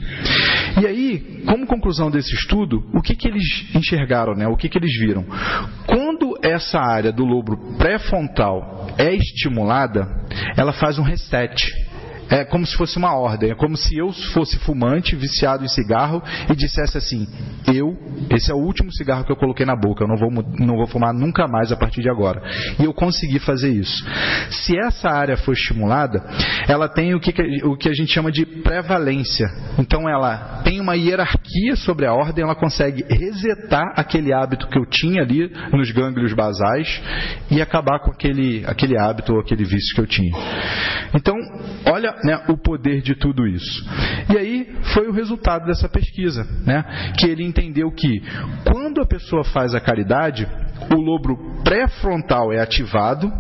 E 0.80 0.86
aí, 0.86 1.42
como 1.48 1.66
conclusão 1.66 2.12
desse 2.12 2.36
estudo, 2.36 2.88
o 2.94 3.02
que, 3.02 3.16
que 3.16 3.28
eles 3.28 3.44
enxergaram, 3.74 4.36
né? 4.36 4.48
o 4.48 4.56
que, 4.56 4.70
que 4.70 4.78
eles 4.78 4.96
viram? 5.00 5.26
Quando 5.88 6.29
essa 6.50 6.80
área 6.80 7.12
do 7.12 7.24
lobo 7.24 7.58
pré-frontal 7.78 8.88
é 8.98 9.14
estimulada, 9.14 10.08
ela 10.58 10.74
faz 10.74 10.98
um 11.00 11.04
reset. 11.04 11.89
É 12.30 12.46
como 12.46 12.66
se 12.66 12.76
fosse 12.76 12.98
uma 12.98 13.16
ordem, 13.16 13.52
é 13.52 13.56
como 13.56 13.76
se 13.76 13.98
eu 13.98 14.12
fosse 14.34 14.58
fumante, 14.60 15.16
viciado 15.16 15.64
em 15.64 15.68
cigarro 15.68 16.22
e 16.50 16.56
dissesse 16.56 16.98
assim: 16.98 17.28
eu, 17.74 17.98
esse 18.30 18.52
é 18.52 18.54
o 18.54 18.58
último 18.58 18.92
cigarro 18.92 19.26
que 19.26 19.32
eu 19.32 19.36
coloquei 19.36 19.66
na 19.66 19.76
boca, 19.76 20.04
eu 20.04 20.08
não 20.08 20.18
vou, 20.18 20.32
não 20.32 20.76
vou 20.76 20.88
fumar 20.88 21.14
nunca 21.14 21.48
mais 21.48 21.72
a 21.72 21.78
partir 21.78 22.02
de 22.02 22.10
agora. 22.10 22.42
E 22.80 22.84
eu 22.84 22.94
consegui 22.94 23.40
fazer 23.40 23.70
isso. 23.70 24.06
Se 24.52 24.78
essa 24.78 25.10
área 25.10 25.38
for 25.38 25.54
estimulada, 25.54 26.24
ela 26.68 26.88
tem 26.88 27.16
o 27.16 27.20
que, 27.20 27.34
o 27.64 27.76
que 27.76 27.90
a 27.90 27.94
gente 27.94 28.12
chama 28.12 28.32
de 28.32 28.46
prevalência. 28.46 29.48
Então 29.78 30.08
ela 30.08 30.62
tem 30.64 30.80
uma 30.80 30.96
hierarquia 30.96 31.76
sobre 31.76 32.06
a 32.06 32.14
ordem, 32.14 32.44
ela 32.44 32.56
consegue 32.56 33.04
resetar 33.10 33.94
aquele 33.96 34.34
hábito 34.34 34.68
que 34.68 34.78
eu 34.78 34.86
tinha 34.86 35.22
ali 35.22 35.52
nos 35.72 35.92
gânglios 35.92 36.34
basais 36.34 37.02
e 37.50 37.62
acabar 37.62 38.00
com 38.00 38.12
aquele, 38.12 38.64
aquele 38.66 38.98
hábito 38.98 39.34
ou 39.34 39.40
aquele 39.40 39.64
vício 39.64 39.96
que 39.96 40.02
eu 40.02 40.08
tinha. 40.08 40.32
Então, 41.14 41.36
olha 41.86 42.16
né, 42.24 42.44
o 42.48 42.58
poder 42.58 43.02
de 43.02 43.16
tudo 43.16 43.48
isso. 43.48 43.86
E 44.34 44.38
aí 44.38 44.76
foi 44.94 45.08
o 45.08 45.12
resultado 45.12 45.66
dessa 45.66 45.88
pesquisa, 45.90 46.46
né, 46.66 47.14
que 47.18 47.28
ele 47.28 47.44
entendeu 47.44 47.92
que 47.92 48.22
quando 48.66 49.02
a 49.02 49.06
pessoa 49.06 49.44
faz 49.44 49.74
a 49.74 49.80
caridade, 49.80 50.48
o 50.92 50.96
lobo 50.96 51.62
pré-frontal 51.64 52.52
é 52.52 52.60
ativado 52.60 53.32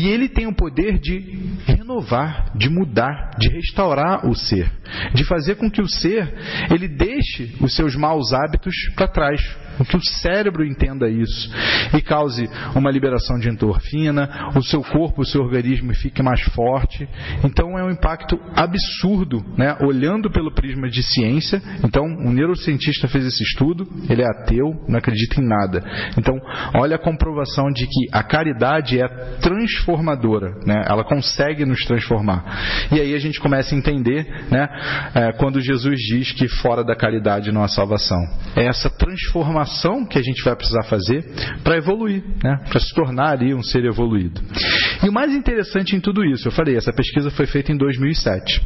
e 0.00 0.08
ele 0.08 0.28
tem 0.28 0.46
o 0.46 0.54
poder 0.54 0.98
de 0.98 1.18
renovar, 1.66 2.52
de 2.54 2.68
mudar, 2.68 3.30
de 3.38 3.48
restaurar 3.48 4.26
o 4.26 4.34
ser, 4.34 4.70
de 5.14 5.24
fazer 5.24 5.56
com 5.56 5.70
que 5.70 5.80
o 5.80 5.88
ser 5.88 6.32
ele 6.70 6.88
deixe 6.88 7.56
os 7.60 7.74
seus 7.74 7.96
maus 7.96 8.32
hábitos 8.32 8.74
para 8.94 9.08
trás, 9.08 9.40
que 9.88 9.96
o 9.96 10.04
cérebro 10.04 10.64
entenda 10.64 11.08
isso 11.08 11.50
e 11.96 12.00
cause 12.00 12.48
uma 12.76 12.90
liberação 12.90 13.38
de 13.38 13.48
endorfina, 13.48 14.50
o 14.54 14.62
seu 14.62 14.82
corpo, 14.82 15.22
o 15.22 15.26
seu 15.26 15.42
organismo 15.42 15.92
fique 15.94 16.22
mais 16.22 16.40
forte. 16.54 17.08
Então 17.42 17.78
é 17.78 17.84
um 17.84 17.90
impacto 17.90 18.38
absurdo, 18.54 19.44
né? 19.56 19.76
olhando 19.80 20.30
pelo 20.30 20.52
prisma 20.52 20.88
de 20.88 21.02
ciência. 21.02 21.62
Então, 21.82 22.04
um 22.04 22.32
neurocientista 22.32 23.08
fez 23.08 23.24
esse 23.26 23.42
estudo, 23.42 23.86
ele 24.08 24.22
é 24.22 24.26
ateu, 24.26 24.84
não 24.88 24.98
acredita 24.98 25.40
em 25.40 25.46
nada. 25.46 25.82
Então, 26.16 26.34
olha 26.74 26.96
a 26.96 26.98
comprovação 26.98 27.70
de 27.70 27.86
que 27.86 28.08
a 28.12 28.22
caridade 28.22 29.00
é 29.00 29.08
transformadora, 29.40 30.54
né? 30.66 30.84
ela 30.86 31.04
consegue 31.04 31.64
nos 31.64 31.84
transformar. 31.84 32.88
E 32.92 33.00
aí 33.00 33.14
a 33.14 33.18
gente 33.18 33.40
começa 33.40 33.74
a 33.74 33.78
entender 33.78 34.24
né? 34.50 34.68
É, 35.14 35.32
quando 35.32 35.60
Jesus 35.60 35.98
diz 36.00 36.32
que 36.32 36.48
fora 36.48 36.84
da 36.84 36.94
caridade 36.94 37.52
não 37.52 37.62
há 37.62 37.68
salvação. 37.68 38.20
É 38.56 38.64
essa 38.66 38.90
transformação 38.90 40.04
que 40.04 40.18
a 40.18 40.22
gente 40.22 40.42
vai 40.44 40.54
precisar 40.54 40.84
fazer 40.84 41.24
para 41.62 41.76
evoluir, 41.76 42.22
né? 42.42 42.60
para 42.68 42.80
se 42.80 42.94
tornar 42.94 43.30
ali 43.30 43.54
um 43.54 43.62
ser 43.62 43.84
evoluído. 43.84 44.40
E 45.02 45.08
o 45.08 45.12
mais 45.12 45.32
interessante 45.32 45.96
em 45.96 46.00
tudo 46.00 46.24
isso, 46.24 46.48
eu 46.48 46.52
falei, 46.52 46.76
essa 46.76 46.92
pesquisa 46.92 47.30
foi 47.30 47.46
feita 47.46 47.72
em 47.72 47.76
2007. 47.76 48.62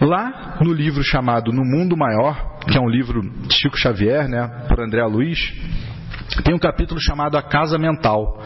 Lá 0.00 0.58
no 0.60 0.72
livro 0.72 1.02
chamado 1.02 1.52
No 1.52 1.64
Mundo 1.64 1.96
Maior, 1.96 2.58
que 2.70 2.76
é 2.76 2.80
um 2.80 2.88
livro 2.88 3.22
de 3.22 3.54
Chico 3.54 3.78
Xavier, 3.78 4.28
né, 4.28 4.66
por 4.68 4.80
André 4.80 5.02
Luiz, 5.04 5.38
tem 6.42 6.54
um 6.54 6.58
capítulo 6.58 7.00
chamado 7.00 7.36
A 7.36 7.42
Casa 7.42 7.78
Mental, 7.78 8.42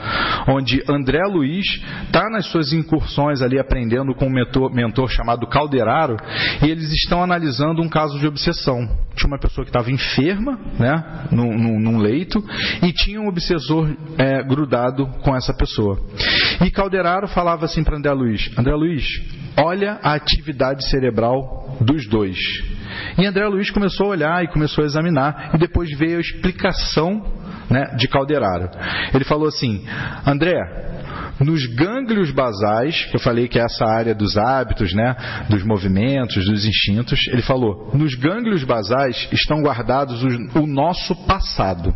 onde 0.49 0.83
André 0.89 1.23
Luiz 1.27 1.67
está 2.05 2.29
nas 2.31 2.47
suas 2.47 2.73
incursões 2.73 3.43
ali 3.43 3.59
aprendendo 3.59 4.15
com 4.15 4.27
um 4.27 4.31
mentor, 4.31 4.73
mentor, 4.73 5.09
chamado 5.11 5.47
Calderaro, 5.47 6.17
e 6.63 6.71
eles 6.71 6.91
estão 6.93 7.23
analisando 7.23 7.83
um 7.83 7.89
caso 7.89 8.19
de 8.19 8.27
obsessão. 8.27 8.89
Tinha 9.15 9.29
uma 9.29 9.39
pessoa 9.39 9.65
que 9.65 9.71
estava 9.71 9.91
enferma, 9.91 10.59
né, 10.79 11.27
num, 11.31 11.57
num, 11.57 11.81
num, 11.81 11.99
leito, 11.99 12.43
e 12.83 12.93
tinha 12.93 13.21
um 13.21 13.29
obsessor 13.29 13.91
é, 14.17 14.43
grudado 14.43 15.07
com 15.23 15.37
essa 15.37 15.53
pessoa. 15.53 16.01
E 16.65 16.71
Calderaro 16.71 17.29
falava 17.29 17.65
assim 17.65 17.83
para 17.83 17.97
André 17.97 18.13
Luiz: 18.13 18.51
André 18.57 18.75
Luiz, 18.75 19.05
olha 19.57 19.99
a 20.03 20.15
atividade 20.15 20.89
cerebral 20.89 21.77
dos 21.81 22.09
dois. 22.09 22.39
E 23.19 23.27
André 23.27 23.47
Luiz 23.47 23.71
começou 23.71 24.07
a 24.07 24.11
olhar 24.11 24.45
e 24.45 24.49
começou 24.49 24.85
a 24.85 24.87
examinar, 24.87 25.51
e 25.55 25.59
depois 25.59 25.91
veio 25.99 26.19
a 26.19 26.21
explicação 26.21 27.40
né, 27.71 27.95
de 27.97 28.09
Calderaro. 28.09 28.69
Ele 29.15 29.25
falou 29.25 29.49
assim: 29.49 29.85
André, 30.27 30.59
nos 31.41 31.67
gânglios 31.67 32.31
basais, 32.31 33.05
que 33.07 33.17
eu 33.17 33.21
falei 33.21 33.49
que 33.49 33.59
é 33.59 33.63
essa 33.63 33.85
área 33.85 34.15
dos 34.15 34.37
hábitos, 34.37 34.93
né, 34.93 35.17
dos 35.49 35.63
movimentos, 35.65 36.45
dos 36.45 36.67
instintos, 36.67 37.21
ele 37.29 37.43
falou: 37.43 37.91
nos 37.95 38.15
gânglios 38.15 38.65
basais 38.65 39.29
estão 39.33 39.63
guardados 39.63 40.23
o, 40.23 40.61
o 40.61 40.67
nosso 40.67 41.15
passado. 41.27 41.95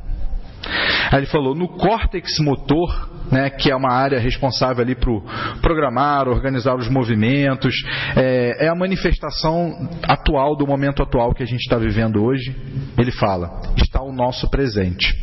Aí 1.11 1.19
ele 1.19 1.27
falou: 1.27 1.55
no 1.55 1.69
córtex 1.69 2.39
motor, 2.41 3.11
né, 3.31 3.51
que 3.51 3.71
é 3.71 3.77
uma 3.77 3.93
área 3.93 4.19
responsável 4.19 4.83
ali 4.83 4.95
para 4.95 5.13
programar, 5.61 6.29
organizar 6.29 6.75
os 6.75 6.89
movimentos, 6.89 7.75
é, 8.17 8.67
é, 8.67 8.69
a 8.69 8.75
manifestação 8.75 9.89
atual 10.03 10.57
do 10.57 10.67
momento 10.67 11.03
atual 11.03 11.35
que 11.35 11.43
a 11.43 11.47
gente 11.47 11.61
está 11.61 11.77
vivendo 11.77 12.23
hoje. 12.23 12.55
Ele 12.97 13.13
fala: 13.13 13.61
está 13.77 14.03
o 14.03 14.13
nosso 14.13 14.49
presente. 14.49 15.15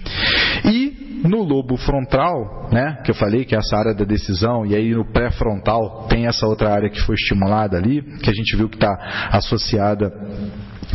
E 0.65 1.21
no 1.24 1.43
lobo 1.43 1.78
frontal, 1.78 2.69
né, 2.71 2.97
que 3.04 3.12
eu 3.12 3.15
falei 3.15 3.45
que 3.45 3.56
é 3.56 3.60
essa 3.60 3.78
área 3.78 3.93
da 3.93 4.04
decisão, 4.04 4.65
e 4.65 4.76
aí 4.76 4.93
no 4.93 5.06
pré-frontal 5.06 6.08
tem 6.10 6.26
essa 6.26 6.47
outra 6.47 6.74
área 6.74 6.89
que 6.89 7.00
foi 7.02 7.15
estimulada 7.15 7.78
ali, 7.78 8.02
que 8.19 8.30
a 8.30 8.34
gente 8.34 8.56
viu 8.56 8.67
que 8.67 8.76
está 8.76 9.30
associada 9.32 10.12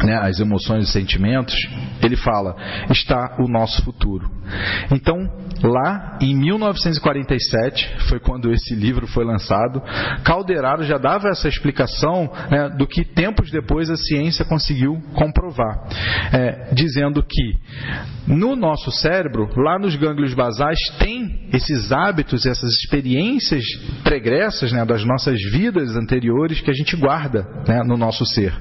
né, 0.05 0.17
às 0.17 0.39
emoções 0.41 0.89
e 0.89 0.93
sentimentos, 0.93 1.55
ele 2.03 2.17
fala: 2.17 2.57
está 2.91 3.37
o 3.39 3.49
nosso 3.49 3.83
futuro. 3.83 4.31
Então, 4.91 5.17
lá 5.63 6.19
em 6.21 6.35
1947, 6.37 8.09
foi 8.09 8.21
quando 8.21 8.53
esse 8.53 8.75
livro 8.75 9.07
foi 9.07 9.25
lançado, 9.25 9.83
Calderaro 10.25 10.85
já 10.85 10.99
dava 10.99 11.29
essa 11.29 11.49
explicação 11.49 12.31
né, 12.51 12.69
do 12.71 12.87
que 12.87 13.05
tempos 13.05 13.51
depois 13.51 13.91
a 13.91 13.97
ciência 13.97 14.45
conseguiu 14.45 15.01
comprovar, 15.15 15.89
é, 16.33 16.73
dizendo 16.73 17.23
que 17.23 17.57
no 18.27 18.57
nosso 18.57 18.91
cérebro, 18.91 19.49
lá 19.57 19.79
nos 19.79 19.97
gânglios 19.97 20.35
basais, 20.35 20.79
tem 20.99 21.49
esses 21.53 21.93
hábitos, 21.93 22.45
essas 22.45 22.71
experiências 22.83 23.65
pregressas 24.03 24.73
né, 24.73 24.85
das 24.85 25.05
nossas 25.05 25.41
vidas 25.53 25.97
anteriores 25.97 26.61
que 26.61 26.71
a 26.71 26.75
gente 26.75 26.97
guarda 26.97 27.47
né, 27.67 27.83
no 27.85 27.97
nosso 27.97 28.25
ser. 28.27 28.53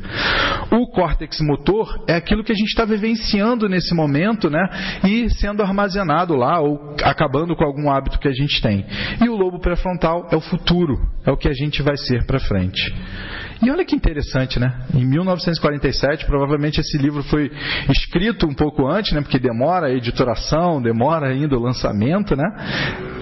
O 0.72 0.88
córtex 0.92 1.25
motor 1.44 2.04
é 2.08 2.16
aquilo 2.16 2.44
que 2.44 2.52
a 2.52 2.56
gente 2.56 2.70
está 2.70 2.86
vivenciando 2.86 3.68
nesse 3.68 3.94
momento 3.94 4.50
né, 4.50 4.68
e 5.04 5.30
sendo 5.30 5.62
armazenado 5.62 6.36
lá 6.36 6.60
ou 6.60 6.96
acabando 7.04 7.56
com 7.56 7.64
algum 7.64 7.90
hábito 7.90 8.20
que 8.20 8.28
a 8.28 8.34
gente 8.34 8.62
tem. 8.62 8.86
E 9.24 9.30
o 9.30 9.36
lobo 9.36 9.60
pré-frontal 9.60 10.28
é 10.32 10.36
o 10.36 10.42
futuro, 10.42 10.96
é 11.26 11.32
o 11.32 11.38
que 11.38 11.48
a 11.48 11.54
gente 11.54 11.82
vai 11.82 11.98
ser 11.98 12.26
para 12.26 12.40
frente. 12.40 12.94
E 13.62 13.72
olha 13.72 13.86
que 13.86 13.96
interessante, 13.96 14.60
né? 14.60 14.86
Em 14.94 15.06
1947, 15.06 16.26
provavelmente 16.26 16.80
esse 16.80 16.98
livro 16.98 17.24
foi 17.24 17.52
escrito 17.90 18.48
um 18.48 18.54
pouco 18.54 18.88
antes, 18.88 19.14
né? 19.14 19.22
Porque 19.22 19.40
demora 19.40 19.88
a 19.88 19.94
editoração, 19.94 20.82
demora 20.82 21.30
ainda 21.30 21.58
o 21.58 21.62
lançamento, 21.62 22.36
né? 22.36 22.44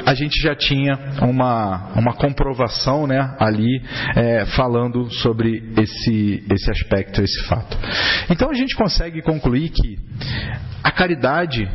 A 0.06 0.13
gente 0.13 0.41
já 0.41 0.56
tinha 0.56 0.98
uma, 1.22 1.91
uma 1.96 2.13
comprovação, 2.13 3.08
né? 3.08 3.36
Ali 3.39 3.82
é, 4.15 4.46
falando 4.46 5.10
sobre 5.12 5.74
esse, 5.78 6.43
esse 6.52 6.72
aspecto, 6.72 7.22
esse 7.22 7.43
fato. 7.48 7.78
Então 8.30 8.50
a 8.50 8.54
gente 8.54 8.76
consegue 8.76 9.22
concluir 9.22 9.69
que 9.69 9.98
a 10.84 10.91
caridade 10.91 11.69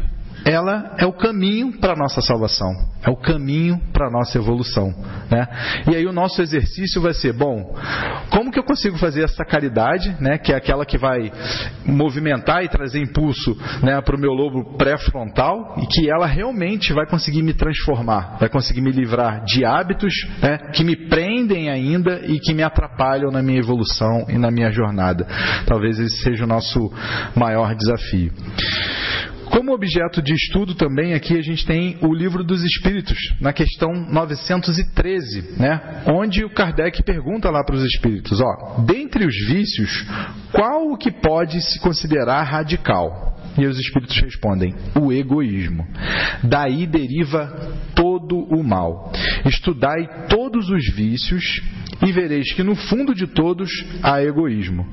ela 0.45 0.95
é 0.99 1.07
o 1.07 1.13
caminho 1.13 1.79
para 1.79 1.93
a 1.93 1.97
nossa 1.97 2.21
salvação, 2.21 2.73
é 3.03 3.11
o 3.11 3.17
caminho 3.17 3.81
para 3.93 4.07
a 4.07 4.11
nossa 4.11 4.39
evolução. 4.39 4.95
Né? 5.31 5.47
E 5.91 5.97
aí 5.97 6.07
o 6.07 6.13
nosso 6.13 6.41
exercício 6.41 7.01
vai 7.01 7.13
ser, 7.13 7.33
bom, 7.33 7.75
como 8.31 8.51
que 8.51 8.59
eu 8.59 8.65
consigo 8.65 8.97
fazer 8.99 9.25
essa 9.25 9.45
caridade, 9.45 10.17
né, 10.21 10.39
que 10.39 10.53
é 10.53 10.57
aquela 10.57 10.87
que 10.87 10.99
vai 10.99 11.31
movimentar 11.85 12.65
e 12.65 12.69
trazer 12.69 13.01
impulso 13.01 13.57
né, 13.83 14.01
para 14.01 14.17
o 14.17 14.19
meu 14.19 14.33
lobo 14.33 14.77
pré-frontal 14.77 15.77
e 15.79 15.87
que 15.87 16.11
ela 16.11 16.27
realmente 16.27 16.93
vai 16.93 17.07
conseguir 17.07 17.43
me 17.43 17.55
transformar, 17.55 18.37
vai 18.39 18.49
conseguir 18.49 18.81
me 18.81 18.91
livrar 18.91 19.45
de 19.45 19.65
hábitos 19.65 20.15
né, 20.41 20.59
que 20.73 20.85
me 20.85 20.97
prendem 21.09 21.69
ainda 21.69 22.21
e 22.27 22.39
que 22.39 22.55
me 22.55 22.63
atrapalham 22.63 23.31
na 23.31 23.43
minha 23.43 23.59
evolução 23.59 24.27
e 24.29 24.39
na 24.39 24.51
minha 24.51 24.71
jornada. 24.71 25.27
Talvez 25.67 25.99
esse 25.99 26.23
seja 26.23 26.45
o 26.45 26.47
nosso 26.47 26.93
maior 27.35 27.75
desafio. 27.75 28.33
Como 29.51 29.73
objeto 29.73 30.23
de 30.23 30.35
estudo 30.35 30.75
também 30.75 31.15
aqui 31.15 31.37
a 31.37 31.43
gente 31.43 31.67
tem 31.67 31.99
o 32.03 32.13
livro 32.13 32.45
dos 32.45 32.63
Espíritos, 32.63 33.19
na 33.41 33.53
questão 33.53 33.93
913, 33.93 35.59
né? 35.59 36.03
onde 36.07 36.45
o 36.45 36.51
Kardec 36.51 37.03
pergunta 37.03 37.51
lá 37.51 37.65
para 37.65 37.77
os 37.77 37.85
Espíritos, 37.85 38.41
ó, 38.41 38.81
dentre 38.83 39.25
os 39.27 39.35
vícios, 39.49 40.07
qual 40.53 40.91
o 40.91 40.97
que 40.97 41.11
pode 41.11 41.61
se 41.63 41.81
considerar 41.81 42.43
radical? 42.43 43.38
E 43.59 43.67
os 43.67 43.79
espíritos 43.79 44.17
respondem: 44.21 44.75
o 45.01 45.13
egoísmo. 45.13 45.87
Daí 46.43 46.87
deriva 46.87 47.73
todo 47.95 48.39
o 48.39 48.63
mal. 48.63 49.13
Estudai 49.45 50.29
todos 50.29 50.71
os 50.71 50.95
vícios 50.95 51.61
e 52.07 52.13
vereis 52.13 52.53
que 52.53 52.63
no 52.63 52.75
fundo 52.75 53.15
de 53.15 53.27
todos 53.27 53.71
há 54.03 54.23
egoísmo. 54.23 54.87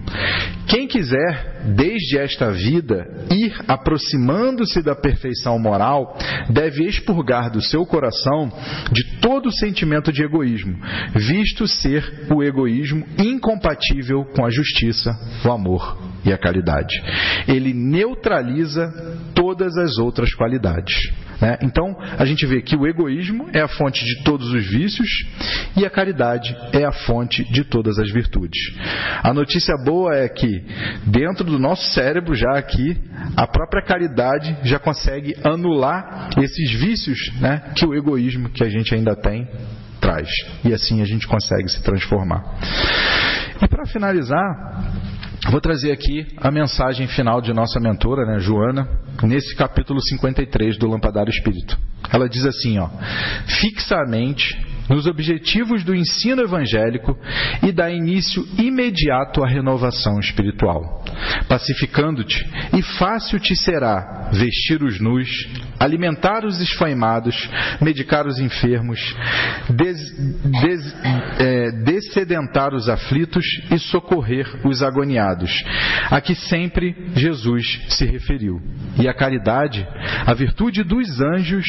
Quem 0.67 0.87
quiser, 0.87 1.73
desde 1.75 2.17
esta 2.17 2.51
vida, 2.51 3.27
ir 3.29 3.53
aproximando-se 3.67 4.81
da 4.81 4.95
perfeição 4.95 5.59
moral, 5.59 6.17
deve 6.49 6.85
expurgar 6.85 7.51
do 7.51 7.61
seu 7.61 7.85
coração 7.85 8.51
de 8.91 9.19
todo 9.19 9.51
sentimento 9.51 10.11
de 10.11 10.23
egoísmo, 10.23 10.77
visto 11.13 11.67
ser 11.67 12.27
o 12.33 12.43
egoísmo 12.43 13.05
incompatível 13.17 14.25
com 14.35 14.43
a 14.43 14.49
justiça, 14.49 15.11
o 15.45 15.51
amor 15.51 15.97
e 16.25 16.33
a 16.33 16.37
caridade. 16.37 16.95
Ele 17.47 17.73
neutraliza 17.73 18.54
todas 19.33 19.77
as 19.77 19.97
outras 19.97 20.33
qualidades. 20.33 20.95
Né? 21.41 21.57
Então, 21.61 21.95
a 22.17 22.25
gente 22.25 22.45
vê 22.45 22.61
que 22.61 22.75
o 22.75 22.87
egoísmo 22.87 23.49
é 23.53 23.61
a 23.61 23.67
fonte 23.67 24.03
de 24.03 24.23
todos 24.23 24.51
os 24.53 24.65
vícios 24.67 25.09
e 25.75 25.85
a 25.85 25.89
caridade 25.89 26.55
é 26.71 26.85
a 26.85 26.91
fonte 26.91 27.43
de 27.51 27.63
todas 27.63 27.99
as 27.99 28.11
virtudes. 28.11 28.59
A 29.21 29.33
notícia 29.33 29.75
boa 29.83 30.15
é 30.15 30.29
que, 30.29 30.63
dentro 31.05 31.43
do 31.43 31.59
nosso 31.59 31.91
cérebro, 31.91 32.33
já 32.33 32.57
aqui, 32.57 32.97
a 33.35 33.45
própria 33.47 33.83
caridade 33.83 34.57
já 34.63 34.79
consegue 34.79 35.35
anular 35.43 36.29
esses 36.37 36.71
vícios 36.79 37.31
né, 37.39 37.71
que 37.75 37.85
o 37.85 37.93
egoísmo 37.93 38.49
que 38.49 38.63
a 38.63 38.69
gente 38.69 38.93
ainda 38.95 39.15
tem 39.15 39.47
traz. 39.99 40.29
E 40.63 40.73
assim 40.73 41.01
a 41.01 41.05
gente 41.05 41.27
consegue 41.27 41.67
se 41.69 41.81
transformar. 41.81 42.43
E 43.61 43.67
para 43.67 43.85
finalizar, 43.85 44.83
Vou 45.49 45.61
trazer 45.61 45.91
aqui 45.91 46.25
a 46.37 46.49
mensagem 46.49 47.07
final 47.07 47.39
de 47.39 47.53
nossa 47.53 47.79
mentora, 47.79 48.25
né, 48.25 48.39
Joana, 48.39 48.87
nesse 49.23 49.55
capítulo 49.55 50.01
53 50.01 50.77
do 50.77 50.89
Lampadário 50.89 51.29
Espírito. 51.29 51.77
Ela 52.11 52.27
diz 52.27 52.45
assim, 52.45 52.79
ó: 52.79 52.89
Fixamente 53.59 54.57
nos 54.89 55.07
objetivos 55.07 55.83
do 55.83 55.95
ensino 55.95 56.41
evangélico 56.41 57.17
e 57.63 57.71
dá 57.71 57.89
início 57.89 58.45
imediato 58.57 59.43
à 59.43 59.47
renovação 59.47 60.19
espiritual. 60.19 61.03
Pacificando-te, 61.47 62.45
e 62.73 62.81
fácil 62.81 63.39
te 63.39 63.55
será 63.55 64.29
vestir 64.31 64.83
os 64.83 64.99
nus, 64.99 65.29
alimentar 65.79 66.45
os 66.45 66.59
esfaimados, 66.61 67.49
medicar 67.81 68.27
os 68.27 68.39
enfermos, 68.39 69.15
des, 69.69 69.97
des, 70.61 70.95
é, 71.39 71.64
descedentar 71.95 72.73
os 72.73 72.89
aflitos 72.89 73.45
e 73.71 73.79
socorrer 73.79 74.45
os 74.65 74.83
agoniados, 74.83 75.63
a 76.11 76.19
que 76.19 76.35
sempre 76.35 76.93
Jesus 77.15 77.81
se 77.89 78.05
referiu. 78.05 78.61
E 78.99 79.07
a 79.07 79.13
caridade, 79.13 79.87
a 80.25 80.33
virtude 80.33 80.83
dos 80.83 81.21
anjos, 81.21 81.65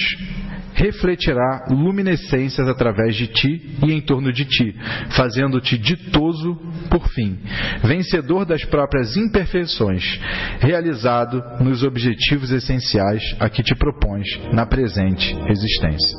refletirá 0.76 1.66
luminescências 1.70 2.68
através 2.68 3.16
de 3.16 3.26
ti 3.26 3.76
e 3.84 3.92
em 3.92 4.00
torno 4.00 4.32
de 4.32 4.44
ti, 4.44 4.76
fazendo-te 5.16 5.78
ditoso 5.78 6.54
por 6.90 7.08
fim, 7.08 7.38
vencedor 7.82 8.44
das 8.44 8.64
próprias 8.64 9.16
imperfeições, 9.16 10.20
realizado 10.60 11.42
nos 11.60 11.82
objetivos 11.82 12.52
essenciais 12.52 13.22
a 13.40 13.48
que 13.48 13.62
te 13.62 13.74
propões 13.74 14.26
na 14.52 14.66
presente 14.66 15.34
existência. 15.48 16.16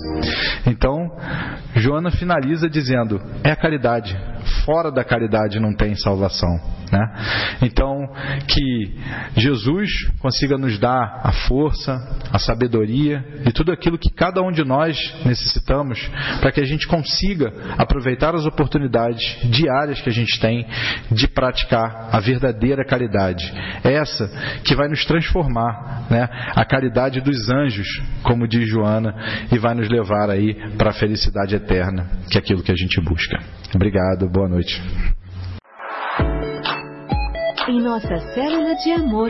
Então, 0.66 1.08
Joana 1.76 2.12
finaliza 2.12 2.68
dizendo: 2.68 3.22
é 3.44 3.52
a 3.52 3.56
caridade, 3.56 4.18
fora 4.66 4.92
da 4.92 5.04
caridade 5.04 5.60
não 5.60 5.74
tem 5.74 5.96
salvação. 5.96 6.78
Né? 6.92 7.58
Então, 7.62 8.08
que 8.48 8.96
Jesus 9.36 9.90
consiga 10.20 10.58
nos 10.58 10.80
dar 10.80 11.22
a 11.24 11.32
força, 11.48 11.94
a 12.32 12.40
sabedoria 12.40 13.24
e 13.46 13.52
tudo 13.52 13.72
aquilo 13.72 13.98
que 13.98 14.10
cada 14.10 14.42
um 14.48 14.52
de 14.52 14.64
nós 14.64 14.98
necessitamos 15.26 16.00
para 16.40 16.52
que 16.52 16.62
a 16.62 16.66
gente 16.66 16.88
consiga 16.88 17.54
aproveitar 17.78 18.36
as 18.36 18.46
oportunidades 18.46 19.22
diárias 19.50 20.02
que 20.02 20.10
a 20.10 20.14
gente 20.14 20.40
tem 20.40 20.66
de 21.12 21.28
praticar 21.28 22.10
a 22.12 22.20
verdadeira 22.20 22.86
caridade. 22.86 23.52
Essa 23.84 24.30
que 24.64 24.76
vai 24.76 24.88
nos 24.88 25.06
transformar, 25.06 26.08
né? 26.10 26.28
a 26.56 26.66
caridade 26.66 27.22
dos 27.22 27.50
anjos, 27.50 27.88
como 28.24 28.48
diz 28.48 28.68
Joana, 28.70 29.16
e 29.52 29.58
vai 29.58 29.74
nos 29.74 29.90
levar 29.90 30.30
aí 30.30 30.56
para 30.78 30.92
a 30.92 30.94
felicidade 30.94 31.56
eterna, 31.56 32.10
que 32.30 32.38
é 32.38 32.42
aquilo 32.42 32.64
que 32.64 32.72
a 32.72 32.76
gente 32.76 33.00
busca. 33.02 33.40
Obrigado, 33.76 34.30
boa 34.30 34.48
noite. 34.48 34.82
Em 37.68 37.82
nossa 37.82 38.18
célula 38.34 38.76
de 38.76 38.92
amor, 38.92 39.30